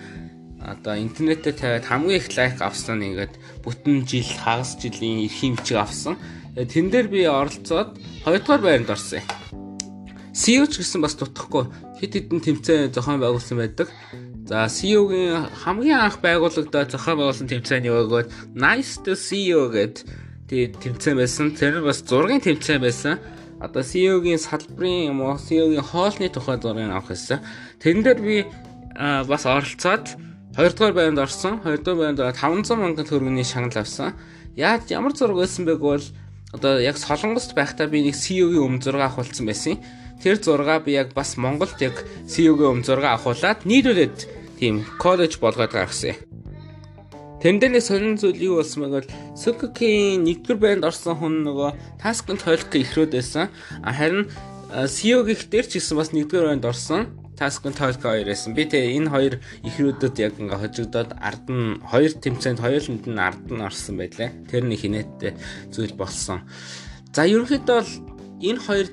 одоо 0.65 0.95
интернетээр 0.97 1.57
тавиад 1.59 1.85
хамгийн 1.85 2.21
их 2.23 2.29
лайк 2.37 2.63
авсан 2.63 2.99
нь 3.03 3.13
ингээд 3.13 3.35
бүтэн 3.67 4.07
жил 4.09 4.25
хагас 4.25 4.79
жилийн 4.81 5.27
эрхийн 5.27 5.59
бичиг 5.59 5.77
авсан. 5.83 6.17
Тэн 6.57 6.89
дээр 6.89 7.09
би 7.11 7.27
оролцоод 7.27 7.99
хоёрдугаар 8.25 8.63
байранд 8.63 8.95
орсон 8.95 9.21
юм. 9.21 9.29
CEO 10.33 10.65
ч 10.71 10.81
гэсэн 10.81 11.03
бас 11.05 11.15
дутхгүй 11.19 11.69
хэд 12.01 12.13
хэдэн 12.15 12.41
тэмцээн 12.41 12.95
зохион 12.95 13.21
байгуулсан 13.21 13.59
байдаг. 13.59 13.89
За 14.49 14.67
CEO-гийн 14.71 15.53
хамгийн 15.63 16.01
анх 16.01 16.19
байгуулагдаад 16.25 16.91
зохион 16.91 17.19
байгуулсан 17.19 17.49
тэмцээн 17.51 17.87
юу 17.91 18.09
гэвэл 18.09 18.33
Nice 18.55 19.05
to 19.05 19.13
CEO 19.15 19.69
гэдэг 19.69 20.81
тэмцээн 20.81 21.17
байсан. 21.19 21.55
Тэр 21.55 21.83
нь 21.83 21.87
бас 21.87 22.03
зургийн 22.03 22.43
тэмцээн 22.43 22.81
байсан 22.81 23.21
одоо 23.65 23.83
CEO-гийн 23.83 24.39
салбарын 24.39 25.11
юм 25.13 25.19
уу 25.25 25.37
CEO-гийн 25.41 25.83
хоолны 25.83 26.29
тухай 26.29 26.61
зургийг 26.61 26.93
авах 26.93 27.11
гэсэн. 27.11 27.41
Тэрэн 27.81 28.03
дээр 28.05 28.21
би 28.21 28.37
бас 28.95 29.47
оролцоод 29.49 30.21
2 30.57 30.71
дугаар 30.77 30.95
байранд 30.95 31.19
орсон. 31.19 31.61
2 31.65 31.83
дугаар 31.83 32.15
байранд 32.15 32.37
500 32.37 32.77
мянган 32.77 33.07
төгрөгийн 33.09 33.45
шагнал 33.45 33.83
авсан. 33.83 34.15
Яаж 34.55 34.87
ямар 34.93 35.17
зураг 35.17 35.43
байсан 35.43 35.65
бэ 35.67 35.81
гэвэл 35.81 36.07
одоо 36.55 36.79
яг 36.79 36.97
Солонгост 36.97 37.55
байхдаа 37.59 37.89
би 37.91 38.07
нэг 38.07 38.15
CEO-гийн 38.15 38.63
өм 38.63 38.77
зураг 38.79 39.11
авахулсан 39.11 39.47
байсан. 39.47 39.83
Тэр 40.23 40.39
зураг 40.39 40.85
би 40.87 40.95
яг 40.95 41.11
бас 41.15 41.35
Монголд 41.37 41.81
яг 41.83 42.07
CEO-гийн 42.31 42.71
өм 42.71 42.81
зураг 42.87 43.19
авахуулаад 43.19 43.67
нийлүүлээд 43.67 44.19
тийм 44.61 44.87
коллеж 45.03 45.43
болгоод 45.43 45.73
гаргасан 45.75 46.15
юм. 46.15 46.34
Тэн 47.45 47.61
дээр 47.61 47.77
нэг 47.77 47.85
сонин 47.85 48.17
зүйл 48.17 48.41
юу 48.41 48.55
болсон 48.65 48.89
бэ 48.89 49.05
гэвэл 49.05 49.13
Suzuki-ийн 49.37 50.25
нэгдүгээр 50.25 50.81
байнд 50.81 50.89
орсон 50.89 51.21
хүн 51.21 51.45
нөгөө 51.45 52.01
Task-ын 52.01 52.41
тойлох 52.41 52.73
ихрөөд 52.73 53.13
байсан. 53.13 53.53
Харин 53.85 54.33
CEO 54.89 55.21
гих 55.29 55.53
дээр 55.53 55.69
ч 55.69 55.77
гэсэн 55.77 56.01
бас 56.01 56.17
нэгдүгээр 56.17 56.57
байнд 56.57 56.65
орсон. 56.65 57.13
Task-ын 57.37 57.77
тойлох 57.77 58.01
хоёр 58.01 58.33
байсан. 58.33 58.57
Би 58.57 58.65
тэгээ 58.65 58.97
энэ 58.97 59.13
хоёр 59.13 59.35
ихрүүдэд 59.61 60.17
яг 60.25 60.41
ингээ 60.41 60.57
хожигдоод 60.57 61.11
ард 61.21 61.45
нь 61.53 61.85
хоёр 61.85 62.13
тэмцээнд 62.17 62.65
хоёуланд 62.65 63.05
нь 63.13 63.21
ард 63.21 63.45
нь 63.53 63.61
орсон 63.61 64.01
байлаа. 64.01 64.33
Тэр 64.49 64.65
нэг 64.65 64.81
хинэттэй 64.81 65.37
зүйл 65.69 65.93
болсон. 66.01 66.49
За 67.13 67.29
ерөнхийдөө 67.29 67.77
бол 67.77 67.93
энэ 68.41 68.61
хоёр 68.65 68.89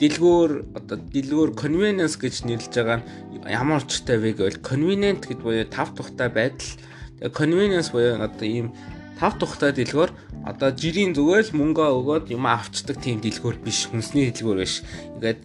дэлгүүр 0.00 0.50
одоо 0.72 0.96
дэлгүүр 1.12 1.52
convenience 1.52 2.16
гэж 2.16 2.48
нэрлэж 2.48 2.72
байгаа 2.72 3.04
нь 3.04 3.06
ямар 3.44 3.84
учиртай 3.84 4.16
вэ 4.16 4.40
гэвэл 4.40 4.64
convenient 4.64 5.28
гэдэг 5.28 5.44
буюу 5.44 5.68
тав 5.68 5.92
тухтай 5.92 6.32
байдал 6.32 6.72
convenience 7.32 7.92
буюу 7.92 8.20
одоо 8.20 8.44
ийм 8.48 8.68
тав 9.20 9.38
тухтай 9.38 9.72
дэлгүүр 9.72 10.10
одоо 10.44 10.70
жирийн 10.74 11.14
зүгээр 11.16 11.44
л 11.48 11.56
мөнгө 11.56 11.84
өгөөд 11.98 12.26
юм 12.36 12.44
авчдаг 12.44 13.00
тийм 13.00 13.22
дэлгүүр 13.24 13.56
биш 13.64 13.88
хүнсний 13.88 14.28
дэлгүүр 14.28 14.58
биш. 14.60 14.84
Ингээд 15.16 15.40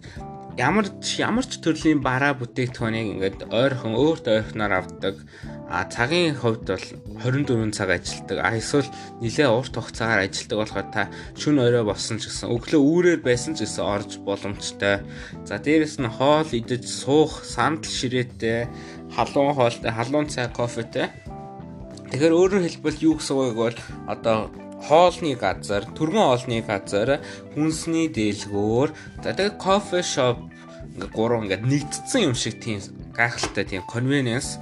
ямар 0.60 0.86
ямар 1.16 1.46
ч 1.48 1.56
төрлийн 1.62 2.04
бараа 2.04 2.36
бүтээгдэхүүнийг 2.36 3.08
ингээд 3.16 3.38
ойрхон 3.48 3.94
өөрт 3.96 4.26
ойрхоноор 4.28 4.74
авдаг. 4.76 5.16
А 5.70 5.86
цагийн 5.86 6.34
хувьд 6.34 6.66
бол 6.66 6.86
24 7.22 7.72
цаг 7.72 7.88
ажилладаг. 7.94 8.38
А 8.42 8.58
эсвэл 8.58 8.90
нэлээ 9.22 9.48
урт 9.48 9.72
хугацаагаар 9.78 10.26
ажилладаг 10.26 10.58
болохоор 10.58 10.88
та 10.90 11.02
шүн 11.38 11.62
орой 11.62 11.84
болсон 11.86 12.18
ч 12.18 12.26
гэсэн 12.26 12.50
өглөө 12.50 12.82
үүрээр 12.82 13.20
байсан 13.22 13.54
ч 13.54 13.64
гэсэн 13.64 13.84
орж 13.86 14.10
боломжтой. 14.26 15.06
За 15.46 15.62
дээрэс 15.62 16.02
нь 16.02 16.10
хоол 16.10 16.50
идэж 16.50 16.84
суух, 16.84 17.46
сандал 17.46 17.86
ширээтэй, 17.86 18.66
халуун 19.14 19.54
хоолтой, 19.54 19.94
халуун 19.94 20.26
цай, 20.26 20.50
кофетэй 20.50 21.08
Тэгэхээр 22.10 22.34
өөрөөр 22.34 22.64
хэлбэл 22.66 23.04
юу 23.06 23.14
гэсэн 23.22 23.36
үг 23.38 23.54
бол 23.54 23.76
одоо 24.10 24.50
хоолны 24.82 25.38
газар, 25.38 25.86
түргэн 25.94 26.26
хоолны 26.26 26.58
газар, 26.66 27.22
хүнсний 27.54 28.10
дэлгүүр, 28.10 28.90
за 29.22 29.30
тэгээд 29.30 29.62
кофе 29.62 30.02
шоп 30.02 30.42
гурван 31.14 31.46
ингээ 31.46 31.62
нэгдсэн 31.62 32.26
юм 32.26 32.34
шиг 32.34 32.58
тийм 32.58 32.82
гайхалтай 33.14 33.64
тийм 33.64 33.82
convenience 33.86 34.58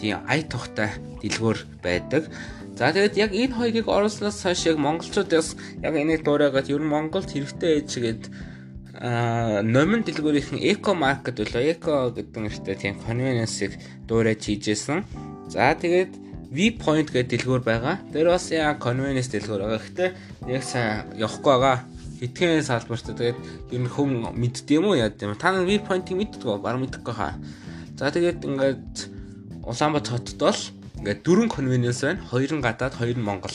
тийм 0.00 0.24
ая 0.24 0.42
тухтай 0.42 0.96
дэлгүүр 1.20 1.58
байдаг. 1.84 2.32
За 2.76 2.92
тэгээд 2.92 3.16
яг 3.16 3.30
энэ 3.32 3.56
хоёрыг 3.56 3.86
оруулснаас 3.88 4.40
хойш 4.44 4.68
яг 4.68 4.76
монголчуудаас 4.80 5.56
яг 5.80 5.94
энийг 5.96 6.24
дуурайгаад 6.24 6.68
ер 6.68 6.80
нь 6.80 6.92
Монголд 6.92 7.28
хэрэгтэй 7.32 7.80
ээж 7.80 7.90
гээд 7.92 8.22
а 8.96 9.60
номин 9.60 10.00
дэлгүүрийнхэн 10.04 10.60
эко 10.72 10.96
маркет 10.96 11.36
болоо 11.40 11.60
эко 11.60 12.12
гэдэг 12.16 12.40
нэртэй 12.40 12.76
тийм 12.76 12.94
convenience-ыг 13.04 13.76
дуурайж 14.08 14.40
хийжсэн. 14.44 15.04
За 15.52 15.76
тэгээд 15.76 16.25
V-point 16.56 17.12
гэдэг 17.12 17.44
дэлгүүр 17.44 17.60
байгаа. 17.60 18.00
Тэр 18.16 18.32
бас 18.32 18.48
яа 18.48 18.72
convenience 18.80 19.28
дэлгүүр 19.28 19.60
байгаа. 19.60 19.80
Гэхдээ 19.84 20.10
яг 20.48 20.64
сайн 20.64 21.12
явахгүй 21.20 21.52
байгаа. 21.52 21.76
Хитгэн 22.16 22.64
салбарт 22.64 23.04
тэгээд 23.12 23.38
ер 23.76 23.80
нь 23.84 23.92
хүм 23.92 24.32
мэддэг 24.32 24.80
юм 24.80 24.88
уу 24.88 24.96
яа 24.96 25.12
гэм. 25.12 25.36
Та 25.36 25.52
нар 25.52 25.68
V-point-ийг 25.68 26.16
мэддэг 26.16 26.48
үү? 26.48 26.64
Бараг 26.64 26.80
мэддэггүй 26.80 27.12
хаа. 27.12 27.36
За 28.00 28.08
тэгээд 28.08 28.40
ингээд 28.40 28.88
Улаанбаатар 29.68 30.16
хотод 30.16 30.40
бол 30.40 30.60
ингээд 31.04 31.20
дөрвөн 31.20 31.52
convenience 31.52 32.00
байна. 32.00 32.24
Хоёр 32.24 32.50
нь 32.56 32.64
гадаад, 32.64 32.96
хоёр 32.96 33.20
нь 33.20 33.26
Монгол. 33.28 33.52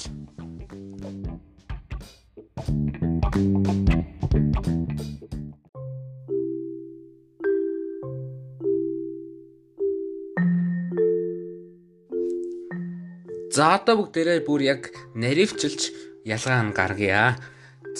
За 13.52 13.76
одоо 13.76 14.00
бүгдээрээ 14.00 14.48
бүр 14.48 14.64
яг 14.64 14.96
наривчилж 15.12 15.92
ялгаа 16.24 16.64
нь 16.64 16.72
гаргая. 16.72 17.36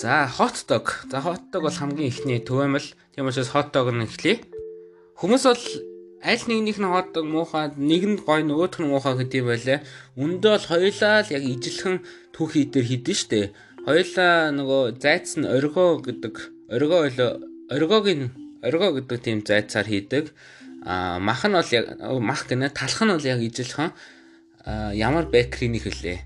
За 0.00 0.24
hot 0.24 0.64
dog. 0.64 0.88
За 1.12 1.20
hot 1.20 1.52
dog 1.52 1.68
бол 1.68 1.76
хамгийн 1.76 2.08
ихний 2.08 2.40
төвөмөл. 2.40 2.88
Тийм 3.12 3.28
учраас 3.28 3.52
hot 3.52 3.68
dog 3.68 3.92
нь 3.92 4.08
эхлэе. 4.08 4.40
Хүмүүс 5.20 5.44
бол 5.44 5.64
аль 6.24 6.44
нэгнийх 6.48 6.80
нь 6.80 6.88
hot 6.88 7.12
dog 7.12 7.28
муухай, 7.28 7.68
нэг 7.76 8.02
нь 8.08 8.16
гой 8.24 8.40
нөгөөх 8.48 8.80
нь 8.80 8.88
муухай 8.88 9.12
гэдэг 9.20 9.44
байлаа. 9.44 9.78
Үндэ 10.16 10.48
бол 10.56 10.68
хоёулаа 10.72 11.20
л 11.20 11.34
яг 11.36 11.44
ижилхэн 11.44 11.96
түүхий 12.32 12.72
дээр 12.72 12.88
хідэн 12.88 13.18
штэ. 13.20 13.52
Хоёулаа 13.84 14.56
нөгөө 14.56 14.82
зайц 15.04 15.36
нь 15.36 15.44
оргоо 15.44 16.00
гэдэг 16.00 16.34
оргоо 16.72 17.00
ойлоо 17.12 17.30
оргоогийн 17.68 18.32
оргоо 18.64 18.96
гэдэг 18.96 19.18
тийм 19.20 19.44
зайцаар 19.44 19.84
хийдэг. 19.84 20.32
А 20.88 21.20
мах 21.20 21.44
нь 21.44 21.52
бол 21.52 21.70
яг 21.76 21.92
мах 22.24 22.48
гэнэ 22.48 22.72
талх 22.72 23.04
нь 23.04 23.12
бол 23.12 23.28
яг 23.28 23.44
ижилхэн 23.44 23.92
ямар 24.66 25.26
бэкрийн 25.26 25.78
хэлээ. 25.78 26.18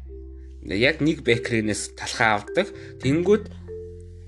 Яг 0.66 1.00
нэг 1.00 1.22
бэкринээс 1.22 1.96
талхаа 1.96 2.42
авдаг. 2.42 2.68
Тэнгүүд 3.00 3.44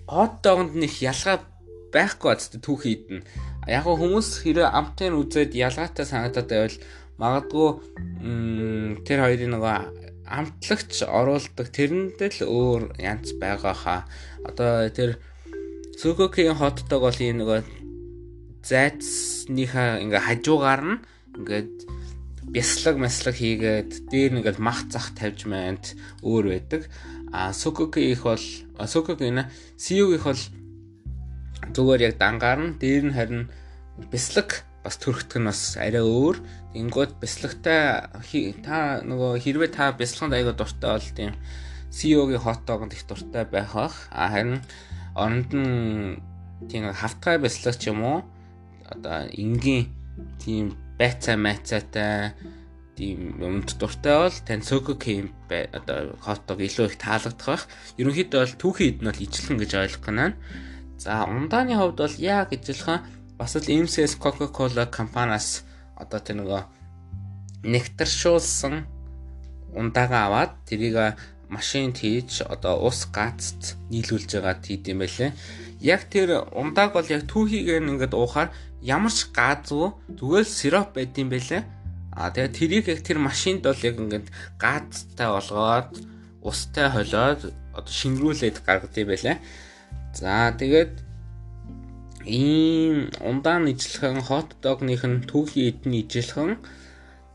хот 0.08 0.34
догонд 0.40 0.74
нэг 0.78 0.92
ялгаа 1.02 1.44
байхгүй 1.92 2.28
бац 2.32 2.48
түүх 2.52 2.84
хийдэн. 2.84 3.24
Яг 3.68 3.84
хүмүүс 3.84 4.44
хэрэг 4.44 4.68
амтын 4.72 5.18
үзээд 5.18 5.52
ялгаатай 5.52 6.06
санагдаад 6.08 6.48
байвал 6.48 6.78
магадгүй 7.20 7.68
тэр 9.04 9.18
хоёрын 9.26 9.52
нөгөө 9.58 9.76
амтлагч 10.28 11.02
оруулдаг 11.04 11.68
тэрэндээ 11.72 12.30
л 12.38 12.40
өөр 12.46 12.82
янз 13.00 13.34
байгаа 13.40 13.74
хаа. 13.74 14.00
Одоо 14.44 14.88
тэр 14.92 15.18
Сукокийн 15.98 16.54
хотдог 16.54 17.02
бол 17.02 17.18
энэ 17.18 17.42
нөгөө 17.42 17.60
зайцныхаа 18.62 19.98
ингээ 19.98 20.22
хажуугаар 20.22 20.82
нь 20.86 21.02
ингээд 21.34 21.74
бяслаг 22.55 22.97
маслаг 22.99 23.35
хийгээд 23.37 24.09
дээр 24.11 24.33
нэгээл 24.38 24.61
мах 24.61 24.88
зах 24.88 25.12
тавьж 25.14 25.45
мэнд 25.45 25.97
өөр 26.25 26.45
байдаг. 26.52 26.83
А 27.33 27.52
Сукуки 27.52 28.00
их 28.00 28.25
бол 28.25 28.40
Сукуки 28.87 29.28
нэ 29.28 29.50
Сиюг 29.76 30.17
их 30.17 30.25
бол 30.25 30.43
зүгээр 31.75 32.00
яг 32.09 32.14
дангаар 32.19 32.61
нь 32.64 32.76
дээр 32.81 33.05
нь 33.09 33.17
харин 33.17 33.43
бяслаг 34.11 34.64
бас 34.85 34.97
төрхтг 34.97 35.37
нь 35.38 35.49
бас 35.50 35.76
арай 35.76 36.00
өөр. 36.02 36.37
Тэнгүүд 36.73 37.12
бяслагтай 37.21 38.07
та 38.64 39.05
нөгөө 39.05 39.43
хэрвээ 39.43 39.71
та 39.75 39.93
бяслаганд 39.93 40.35
аяга 40.35 40.55
дуртай 40.57 40.90
бол 40.97 41.09
тийм 41.17 41.33
CEO-гийн 41.93 42.40
хот 42.40 42.64
догонд 42.64 42.93
их 42.95 43.05
дуртай 43.05 43.45
байх 43.45 43.75
бах. 43.75 44.09
А 44.09 44.31
харин 44.33 44.62
оронд 45.14 45.50
нь 45.52 46.23
тийм 46.71 46.88
хавтгай 46.93 47.37
бяслаг 47.38 47.76
ч 47.76 47.90
юм 47.90 48.00
уу 48.02 48.19
одоо 48.88 49.28
энгийн 49.33 49.93
тийм 50.40 50.76
байцаа 50.99 51.37
майцаатай 51.38 52.35
тийм 52.99 53.38
юмд 53.38 53.78
дуртай 53.78 54.17
бол 54.26 54.38
тань 54.47 54.67
Соко 54.67 54.99
Кемп 54.99 55.31
одоо 55.49 56.19
хотог 56.19 56.59
илүү 56.59 56.87
их 56.90 56.99
таалагдах 56.99 57.47
байх. 57.47 57.64
Ерөнхийдөө 57.95 58.40
бол 58.43 58.57
түүхийн 58.59 58.90
хэд 58.90 58.99
нь 58.99 59.09
бол 59.09 59.23
ижилхэн 59.23 59.59
гэж 59.62 59.73
ойлгох 59.78 60.02
гэнэ. 60.02 60.26
За 60.99 61.23
ундааны 61.31 61.78
хувьд 61.78 61.99
бол 62.02 62.17
яг 62.19 62.50
ижилхэн 62.50 63.07
бас 63.38 63.55
л 63.55 63.71
MCS 63.71 64.19
Coca-Cola 64.19 64.90
компаниас 64.90 65.62
одоо 65.95 66.19
тэр 66.19 66.43
нөгөө 66.43 66.62
нектаршуулсан 67.71 68.83
ундаагаа 69.78 70.23
аваад 70.26 70.52
тэрийг 70.67 71.14
машинд 71.49 72.02
хийж 72.02 72.43
одоо 72.43 72.83
ус 72.83 73.07
гацд 73.14 73.78
нийлүүлж 73.95 74.31
байгаа 74.35 74.59
тийд 74.59 74.90
юм 74.90 75.07
байлээ. 75.07 75.33
Яг 75.78 76.11
тэр 76.11 76.50
ундааг 76.50 76.93
бол 76.93 77.07
яг 77.07 77.31
түүхийг 77.31 77.71
ингээд 77.78 78.19
уухаар 78.19 78.50
ямар 78.82 79.12
ч 79.12 79.30
газгүй 79.35 79.94
зүгээр 80.18 80.47
сироп 80.47 80.94
байдсан 80.94 81.28
байлээ. 81.30 81.62
А 82.12 82.30
тэгээ 82.30 82.56
тэрийг 82.58 82.85
яг 82.90 83.00
тэр 83.06 83.18
машинд 83.18 83.62
бол 83.62 83.82
яг 83.82 83.97
ингээд 83.99 84.26
газтай 84.58 85.28
болгоод 85.30 85.90
устай 86.42 86.87
холиод 86.90 87.54
одоо 87.75 87.92
шингрүүлээд 87.92 88.62
гаргадсан 88.66 89.06
байлаа. 89.06 89.37
За 90.14 90.50
тэгээд 90.54 90.94
ийм 92.26 93.10
ундаан 93.23 93.71
ижлэхэн 93.73 94.21
хот 94.26 94.58
догных 94.62 95.04
нь 95.06 95.25
түүхийн 95.30 95.69
эдний 95.71 96.02
ижлэхэн 96.04 96.58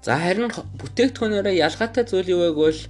за 0.03 0.13
харин 0.19 0.51
бүтээгдэхүүнээрээ 0.79 1.63
ялгаатай 1.63 2.03
зүйл 2.05 2.33
юу 2.35 2.41
вэ 2.43 2.51
гэвэл 2.53 2.81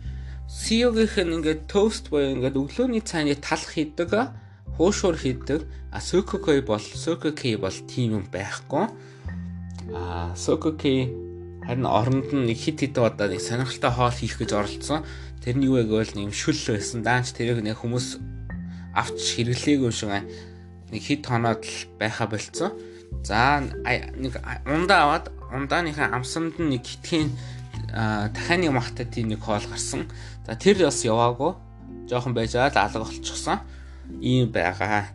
CEO-гийнх 0.50 1.18
нь 1.24 1.36
ингээд 1.38 1.62
тост 1.72 2.10
буюу 2.10 2.34
ингээд 2.36 2.60
өглөөний 2.60 3.04
цайны 3.06 3.38
талх 3.38 3.70
хийдэг 3.72 4.10
хуушуур 4.78 5.18
хийдэг. 5.18 5.64
А 5.92 6.00
Sokokei 6.02 6.62
бол 6.62 6.80
Sokokei 6.80 7.58
бол 7.58 7.74
тийм 7.88 8.18
юм 8.18 8.26
байхгүй. 8.32 8.90
А 9.94 10.34
Sokokei 10.36 11.14
харин 11.62 11.86
оронд 11.86 12.34
нь 12.34 12.46
нэг 12.50 12.58
хит 12.58 12.82
хит 12.82 12.98
удаа 12.98 13.30
нэг 13.30 13.42
сонирхолтой 13.42 13.92
хоол 13.92 14.12
хийх 14.12 14.38
гэж 14.42 14.52
оролцсон. 14.54 15.06
Тэрний 15.44 15.70
юу 15.70 15.78
гэвэл 15.86 16.18
нэг 16.18 16.34
шүл 16.34 16.58
байсан. 16.74 17.06
Даанч 17.06 17.38
тэрийг 17.38 17.62
нэг 17.62 17.78
хүмүүс 17.78 18.18
авч 18.98 19.38
хэрэглээгүй 19.38 19.92
шиг 19.94 20.10
нэг 20.90 21.02
хит 21.02 21.26
хоноод 21.26 21.62
л 21.62 21.78
байха 22.02 22.26
болцсон. 22.26 22.74
За 23.22 23.62
нэг 23.62 24.42
ундаа 24.66 25.06
аваад 25.06 25.26
ундааныхаа 25.54 26.10
амсанд 26.18 26.58
нь 26.58 26.74
нэг 26.74 26.82
хитгэн 26.82 27.30
дахианы 28.34 28.74
махтай 28.74 29.06
тийм 29.06 29.30
нэг 29.30 29.46
хоол 29.46 29.62
гарсан. 29.62 30.10
За 30.50 30.58
тэр 30.58 30.90
бас 30.90 31.06
яваагүй. 31.06 31.54
Жохон 32.10 32.34
байжгаад 32.34 32.76
алга 32.76 33.06
болчихсон 33.06 33.62
ийм 34.22 34.52
байгаа. 34.52 35.08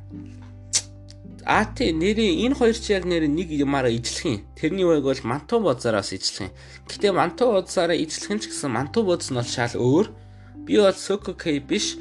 А 1.45 1.65
тий 1.65 1.93
нэрийн 1.93 2.45
энэ 2.45 2.59
хоёр 2.59 2.77
чи 2.77 2.93
яг 2.93 3.05
нэр 3.09 3.25
нэг 3.29 3.49
юмараа 3.49 3.89
ижлэх 3.89 4.25
юм. 4.25 4.45
Тэрний 4.53 4.85
үг 4.85 5.05
бол 5.05 5.21
манту 5.25 5.61
бодсараас 5.61 6.13
ижлэх 6.13 6.49
юм. 6.49 6.51
Гэтэ 6.89 7.13
манту 7.13 7.53
бодсараа 7.57 7.97
ижлэх 7.97 8.31
нь 8.37 8.41
ч 8.43 8.53
гэсэн 8.53 8.69
манту 8.69 9.01
бодс 9.01 9.33
нь 9.33 9.39
бол 9.41 9.49
шал 9.49 9.73
өөр. 9.73 10.07
Би 10.69 10.77
бол 10.77 10.93
Sokokei 10.93 11.61
биш. 11.65 11.97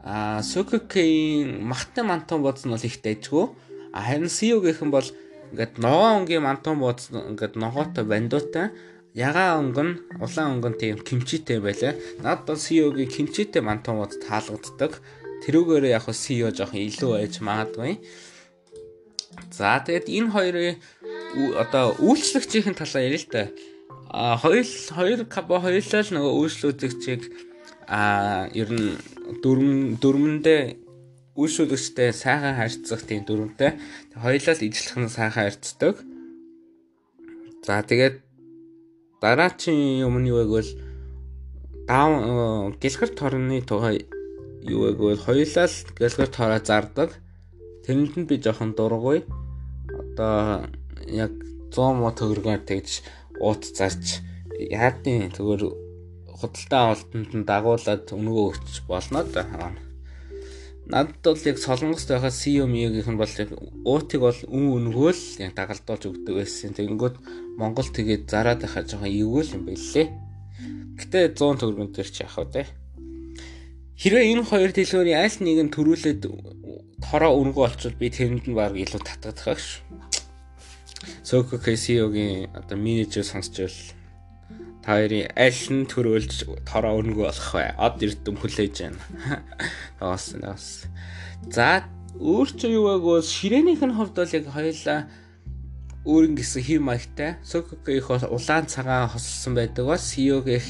А 0.00 0.40
Sokokei 0.40 1.44
махтай 1.44 2.04
манту 2.08 2.40
бодс 2.40 2.64
нь 2.64 2.72
бол 2.72 2.80
их 2.80 2.96
дайжгүй. 3.04 3.52
А 3.92 4.00
харин 4.00 4.32
Sio 4.32 4.64
гэх 4.64 4.80
юм 4.80 4.90
бол 4.90 5.04
ингээд 5.52 5.76
ногоон 5.76 6.24
өнгийн 6.24 6.40
манту 6.40 6.72
бодс 6.72 7.12
ингээд 7.12 7.60
ногоотой 7.60 8.04
бандуутай 8.08 8.72
Ягаа 9.16 9.56
өнгөн, 9.64 10.20
улаан 10.20 10.60
өнгөн 10.60 10.74
тийм 10.76 11.00
кимчитэй 11.00 11.56
байлаа. 11.56 11.96
Надад 12.20 12.60
Sio-гийн 12.60 13.08
кимчитэй 13.08 13.64
манту 13.64 13.96
бод 13.96 14.12
таалагддаг. 14.20 15.00
Тэрүүгээр 15.46 15.94
яг 15.94 16.02
хөө 16.02 16.16
CEO 16.18 16.50
жоохон 16.50 16.82
илүү 16.82 17.10
байж 17.14 17.38
магадгүй. 17.38 17.92
За 19.54 19.78
тэгээд 19.78 20.10
энэ 20.10 20.32
хоёрын 20.34 20.74
одоо 21.54 21.94
үйлчлэгчийн 22.02 22.74
талаа 22.74 23.06
ярил 23.06 23.22
л 23.22 23.30
да. 23.30 23.46
А 24.10 24.34
хоёр 24.42 24.66
хоёр 24.66 25.20
кабо 25.30 25.62
хоёулаа 25.62 26.02
л 26.02 26.14
нөгөө 26.18 26.34
үйлчлүүлэгчийг 26.42 27.22
а 27.86 28.50
ер 28.58 28.70
нь 28.74 28.98
дөрмөн 29.46 30.02
дөрмөндөө 30.02 30.60
үйлчлүүлэгчтэй 31.38 32.10
сайхан 32.10 32.58
харьцах 32.58 33.06
тийм 33.06 33.22
дөрмөнтэй. 33.22 33.78
Хоёулаа 34.18 34.54
л 34.58 34.66
ижлэх 34.66 34.96
нь 34.98 35.14
сайхан 35.14 35.46
харьцдаг. 35.46 35.94
За 37.62 37.86
тэгээд 37.86 38.18
дараачийн 39.22 40.02
юм 40.10 40.18
нь 40.18 40.30
юу 40.32 40.42
вэ 40.42 40.44
гэвэл 40.50 40.72
даав 41.86 42.74
гэлгэр 42.82 43.10
торны 43.14 43.62
тухай 43.62 44.10
юу 44.66 44.90
гэвэл 44.98 45.22
хоёулаа 45.22 45.66
л 45.70 45.78
гэлгэр 45.94 46.30
тоороо 46.34 46.60
зардаг. 46.60 47.10
Тэрэнд 47.86 48.14
нь 48.18 48.28
би 48.28 48.42
жоохон 48.42 48.74
дургуй. 48.74 49.22
Одоо 49.86 50.66
яг 51.06 51.32
100 51.70 51.98
мо 52.00 52.10
төгрөгөөр 52.10 52.62
тэгж 52.66 52.90
уут 53.38 53.62
зарч 53.78 54.22
яадын 54.58 55.30
зүгээр 55.36 55.62
худалдаа 56.38 56.82
авалтанд 56.92 57.30
нь 57.36 57.48
дагуулад 57.48 58.04
өнгөө 58.10 58.44
өгч 58.50 58.74
болно 58.90 59.22
да. 59.24 59.44
Надад 60.86 61.22
бол 61.24 61.48
яг 61.50 61.58
солонгост 61.58 62.08
байхад 62.10 62.36
мигийн 62.70 63.06
нь 63.12 63.20
бол 63.20 63.34
яг 63.42 63.50
уутыг 63.84 64.20
бол 64.26 64.40
үн 64.56 64.66
өнгөө 64.76 65.12
л 65.12 65.24
яг 65.44 65.52
дагалдуулж 65.58 66.04
өгдөг 66.10 66.34
байсан. 66.38 66.76
Тэгэнгүүт 66.76 67.16
Монгол 67.58 67.88
тэгээд 67.90 68.30
зараад 68.30 68.60
байхад 68.62 68.86
жоохон 68.90 69.10
эвгүй 69.10 69.44
юм 69.54 69.62
байлээ. 69.66 70.06
Гэтэ 71.00 71.18
100 71.34 71.60
төгрөгөн 71.60 71.90
төр 71.92 72.08
чи 72.08 72.22
яах 72.22 72.38
вэ? 72.38 72.85
Хэрвээ 73.96 74.36
энэ 74.36 74.44
хоёр 74.44 74.70
дэлгүүрийн 74.76 75.24
аль 75.24 75.38
нэг 75.40 75.58
нь 75.64 75.72
төрүүлээд 75.72 76.22
тороо 77.00 77.32
өнгө 77.40 77.60
болчихвол 77.64 77.96
би 77.96 78.12
тэрэнд 78.12 78.44
нь 78.44 78.52
баг 78.52 78.76
илүү 78.76 79.00
татгадах 79.00 79.56
ш. 79.56 79.80
Соко 81.24 81.56
Кэсиогийн 81.56 82.52
одоо 82.52 82.76
менежер 82.76 83.24
сонсчвал 83.24 83.72
та 84.84 85.00
хоёрын 85.00 85.32
аль 85.32 85.64
нь 85.72 85.88
төрүүлж 85.88 86.44
тороо 86.68 87.00
өнгө 87.00 87.24
болох 87.24 87.50
вэ? 87.56 87.72
Од 87.80 87.96
эрдэм 88.04 88.36
хүлээж 88.36 88.76
байна. 88.84 89.00
Тоос 89.98 90.36
тоос. 90.36 90.84
За 91.48 91.88
өөрчөө 92.20 92.70
юу 92.76 92.84
байггүй 92.92 93.24
ширээнийх 93.24 93.80
нь 93.80 93.96
хувьд 93.96 94.12
бол 94.12 94.36
яг 94.36 94.44
хоёлаа 94.52 95.08
өөрийн 96.04 96.36
гэсэн 96.36 96.62
хев 96.68 96.80
маягтай 96.84 97.40
Сококо 97.40 97.90
их 97.96 98.12
улаан 98.12 98.68
цагаан 98.68 99.08
хосолсон 99.08 99.56
байдаг 99.56 99.88
ба 99.88 99.96
Сиог 99.96 100.46
их 100.52 100.68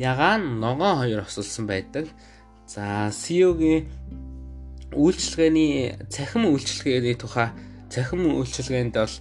ягаан 0.00 0.56
ногоон 0.56 1.04
хоёр 1.04 1.22
хосолсон 1.28 1.68
байдаг. 1.68 2.08
За 2.72 3.12
CEO-гийн 3.12 3.84
үйлчлэгээний 4.96 6.08
цахим 6.08 6.48
үйлчлэгээний 6.48 7.20
тухай 7.20 7.52
цахим 7.92 8.32
үйлчлэгээнд 8.32 8.96
бол 8.96 9.16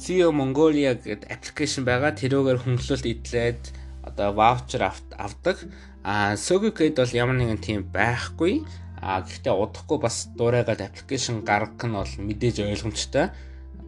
CEO 0.00 0.32
Mongolia 0.32 0.96
гэдэг 0.96 1.28
аппликейшн 1.28 1.84
байгаа. 1.84 2.16
Тэрүүгээр 2.16 2.64
хөнгөлөлт 2.64 3.04
идлээд 3.04 3.62
одоо 4.00 4.32
ваучер 4.32 4.88
авдаг. 5.12 5.60
А 6.00 6.40
Sogokid 6.40 6.96
бол 6.96 7.12
ямар 7.12 7.36
нэгэн 7.36 7.60
тийм 7.60 7.84
байхгүй. 7.92 8.64
А 8.96 9.20
гэхдээ 9.28 9.52
удахгүй 9.52 10.00
бас 10.00 10.32
дуурайгаад 10.32 10.80
аппликейшн 10.80 11.44
гаргах 11.44 11.84
нь 11.84 11.92
бол 11.92 12.14
мэдээж 12.16 12.64
ойлгомжтой. 12.64 13.28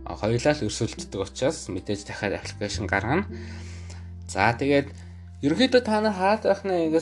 Хоёулаа 0.04 0.52
л 0.52 0.68
өрсөлддөг 0.68 1.16
учраас 1.16 1.72
мэдээж 1.72 2.12
дахиад 2.12 2.44
аппликейшн 2.44 2.84
гаргана. 2.84 3.24
За 4.28 4.52
тэгээд 4.52 4.92
ерөнхийдөө 5.40 5.80
та 5.80 6.04
нар 6.04 6.12
хараад 6.12 6.44
байх 6.44 6.60
нь 6.68 6.92
ингээ 6.92 7.00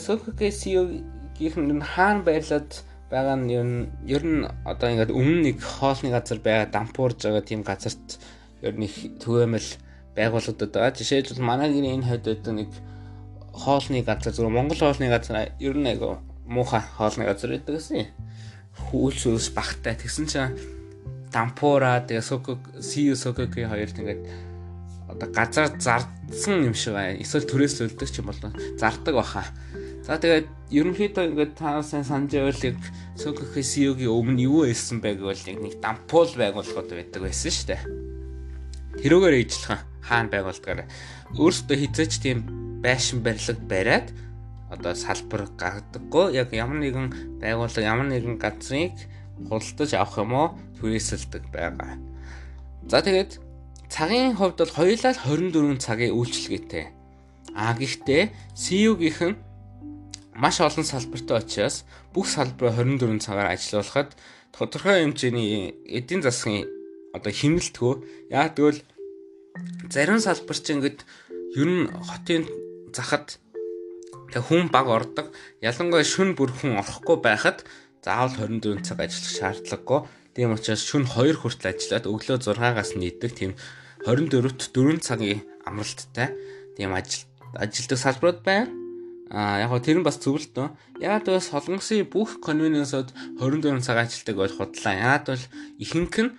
Sogokid 1.40 1.56
CEO-гийнх 1.56 1.56
нь 1.56 1.80
хаана 1.80 2.22
байрлаад 2.22 2.84
байгаа 3.10 3.36
нь 3.36 3.50
ер 3.50 3.64
нь 3.64 3.88
ер 4.06 4.24
нь 4.24 4.44
одоо 4.64 4.88
ингээд 4.92 5.10
өмнө 5.10 5.42
нэг 5.48 5.58
хоолны 5.60 6.12
газар 6.12 6.38
байгаа 6.38 6.68
дампуурж 6.68 7.18
байгаа 7.24 7.40
тийм 7.40 7.62
газарт 7.64 8.20
ер 8.62 8.76
нь 8.76 8.88
түгээмэл 9.18 9.68
байгууллагууд 10.16 10.72
байгаа. 10.72 10.92
Жишээлбэл 10.92 11.40
манай 11.40 11.72
гэрийн 11.72 12.04
энэ 12.04 12.08
хойд 12.08 12.28
одоо 12.28 12.52
нэг 12.52 12.70
хоолны 13.56 14.04
газар 14.04 14.32
зөв 14.36 14.52
Монгол 14.52 14.78
хоолны 14.78 15.08
газар 15.08 15.56
ер 15.58 15.76
нь 15.76 15.88
айгу 15.88 16.20
муухай 16.44 16.84
хоолны 16.96 17.24
газар 17.24 17.56
гэдэг 17.56 17.74
гэсэн. 17.74 18.06
Хүүлс 18.92 19.26
ус 19.32 19.48
багтай 19.56 19.96
тэгсэн 19.96 20.26
чинь 20.28 20.56
дампуура 21.32 22.04
тэгээ 22.04 22.22
соко 22.22 22.60
сиу 22.84 23.16
сокогийн 23.16 23.72
хоёрт 23.72 23.96
ингээд 23.96 24.22
одоо 25.08 25.28
газар 25.32 25.72
зардсан 25.80 26.68
юм 26.68 26.74
шиг 26.76 26.94
байна. 26.94 27.18
Эсвэл 27.18 27.48
төрөөс 27.48 27.80
өлдөг 27.80 28.08
ч 28.12 28.20
юм 28.20 28.30
бол 28.30 28.40
зардаг 28.78 29.14
баха. 29.16 29.44
За 30.00 30.16
тэгээд 30.16 30.48
ерөнхийдөө 30.72 31.24
ингээд 31.28 31.52
та 31.60 31.82
сайн 31.84 32.04
санаж 32.08 32.32
байвал 32.32 32.64
яг 32.72 32.80
сокогийн 33.20 33.68
сиугийн 33.68 34.08
өмнө 34.08 34.48
юу 34.48 34.64
хэлсэн 34.64 35.04
байг 35.04 35.20
бол 35.20 35.36
нэг 35.36 35.76
дампуул 35.84 36.32
байгууллагууд 36.40 36.90
байдаг 36.96 37.20
байсан 37.20 37.52
шүү 37.52 37.66
дээ. 37.68 37.82
Тэрүүгээр 39.04 39.36
ижлэх 39.44 39.84
хаана 40.00 40.32
байгуулдгаар 40.32 40.88
өөрсдөө 41.36 41.76
хизээч 41.84 42.12
тийм 42.24 42.38
байшин 42.80 43.20
барилга 43.20 43.60
бариад 43.68 44.08
одоо 44.72 44.94
салбар 44.96 45.50
гаргадаггүй 45.60 46.38
яг 46.38 46.48
ямар 46.56 46.80
нэгэн 46.80 47.38
байгууллага 47.42 47.84
ямар 47.84 48.08
нэгэн 48.08 48.40
газрыг 48.40 48.96
худалдаж 49.52 49.90
авах 50.00 50.16
юм 50.16 50.32
уу 50.32 50.48
түрээсэлдэг 50.80 51.44
байгаа. 51.52 52.00
За 52.88 53.04
тэгээд 53.04 53.36
цагийн 53.92 54.38
хувьд 54.38 54.64
бол 54.64 54.76
хоёулаа 54.80 55.12
24 55.12 55.76
цагийн 55.76 56.16
үйлчлэгээтэй. 56.16 56.86
А 57.52 57.74
гэхдээ 57.74 58.32
CU-гийнх 58.54 59.20
нь 59.28 59.36
маш 60.34 60.60
олон 60.60 60.86
салбартай 60.86 61.36
учраас 61.42 61.84
бүх 62.14 62.26
салбараа 62.28 62.84
24 62.84 63.18
цагаар 63.24 63.52
ажиллуулахад 63.54 64.14
тодорхой 64.54 65.02
хэмжээний 65.02 65.74
эдийн 65.86 66.22
засгийн 66.22 66.66
одоо 67.16 67.32
хэмнэлтгөө 67.32 67.94
яа 68.30 68.48
тэгвэл 68.50 68.80
зарим 69.90 70.20
салбар 70.22 70.58
чинь 70.58 70.78
ингээд 70.78 71.00
ер 71.58 71.68
нь 71.68 71.90
хотын 72.08 72.44
захад 72.94 73.40
Тэг 74.30 74.46
хүн 74.46 74.70
баг 74.70 74.86
ордог. 74.86 75.34
Ялангуяа 75.58 76.06
шүн 76.06 76.38
бүр 76.38 76.54
хүн 76.54 76.78
орохгүй 76.78 77.18
байхад 77.18 77.66
заавал 77.98 78.30
24 78.46 78.86
цаг 78.86 79.02
ажиллах 79.02 79.34
шаардлагагүй. 79.34 80.00
Тийм 80.38 80.54
учраас 80.54 80.86
шүн 80.86 81.02
2 81.02 81.34
хүртэл 81.34 81.74
ажиллаад 81.74 82.06
өглөө 82.06 82.38
6-аас 82.38 82.94
нийтдэг 82.94 83.32
тийм 83.34 83.52
24-т 84.06 84.70
4 84.70 85.02
цагийн 85.02 85.42
амралттай 85.66 86.30
тийм 86.78 86.94
ажил 86.94 87.26
ажилтг 87.58 87.98
салбарууд 87.98 88.40
байна. 88.46 88.70
А 89.30 89.62
яг 89.62 89.70
тэр 89.86 90.02
нь 90.02 90.06
бас 90.06 90.18
зөв 90.18 90.42
л 90.42 90.50
дөө. 90.50 90.68
Яг 90.98 91.22
бол 91.22 91.38
солонгосын 91.38 92.02
бүх 92.10 92.42
конвенсод 92.42 93.14
24 93.38 93.78
цаг 93.78 94.02
ажилтдаг 94.02 94.34
бол 94.34 94.50
худлаа. 94.50 94.94
Яг 94.98 95.30
бол 95.30 95.44
ихэнх 95.78 96.18
нь 96.18 96.34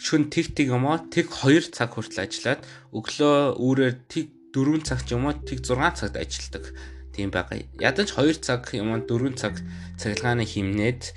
шүн 0.00 0.32
тэг 0.32 0.56
тэг 0.56 0.72
юм 0.72 0.88
уу? 0.88 0.96
Тэг 1.12 1.28
2 1.28 1.76
цаг 1.76 1.92
хүртэл 1.92 2.24
ажиллаад 2.24 2.64
өглөө 2.96 3.36
үүрээр 3.60 3.94
тэг 4.08 4.32
4 4.56 4.80
цаг 4.80 5.04
ч 5.04 5.12
юм 5.12 5.28
уу? 5.28 5.36
Тэг 5.44 5.60
6 5.60 5.76
цагт 5.76 6.16
ажилладаг 6.16 6.64
тийм 7.12 7.28
байгаа. 7.28 7.60
Ядаж 7.76 8.16
2 8.16 8.40
цаг 8.40 8.64
юм 8.72 8.96
4 8.96 9.36
цаг 9.36 9.60
цахилгааны 10.00 10.48
химнээд 10.48 11.12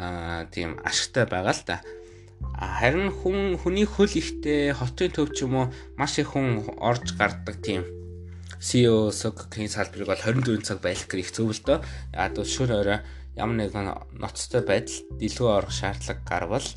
аа 0.00 0.48
тийм 0.48 0.80
ашигтай 0.80 1.28
байгаа 1.28 1.52
л 1.52 1.62
да. 1.68 1.84
Харин 2.56 3.12
хүн 3.12 3.60
хүний 3.60 3.84
хөл 3.84 4.08
ихтэй 4.08 4.72
хотын 4.72 5.12
төв 5.12 5.28
ч 5.36 5.44
юм 5.44 5.60
уу? 5.60 5.66
Маш 6.00 6.16
их 6.16 6.32
хүн 6.32 6.64
орж 6.80 7.12
гардаг 7.20 7.60
тийм 7.60 7.84
CEO 8.64 9.12
Sokking 9.12 9.68
салбарыг 9.68 10.08
бол 10.08 10.16
24 10.16 10.64
цаг 10.64 10.80
байлгах 10.80 11.12
гэх 11.12 11.36
зөв 11.36 11.52
л 11.52 11.60
доо. 11.68 11.78
Л 12.16 12.48
шүр 12.48 12.72
орой 12.72 13.04
ямар 13.36 13.60
нэгэн 13.60 13.92
ноцтой 14.16 14.64
байдал 14.64 15.04
дэлгүү 15.20 15.48
орох 15.52 15.68
шаардлага 15.68 16.24
гарвал 16.24 16.68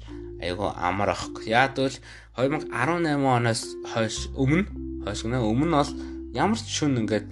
айгу 0.43 0.67
амар 0.75 1.15
ахгүй. 1.15 1.47
Яг 1.47 1.79
л 1.79 1.95
2018 2.35 3.23
оноос 3.23 3.63
хойш 3.87 4.27
өмнө 4.35 4.67
хойш 5.07 5.23
гэнэ 5.23 5.39
өмнө 5.39 5.79
бол 5.79 5.91
ямар 6.35 6.59
ч 6.59 6.67
шүн 6.75 7.07
ингээд 7.07 7.27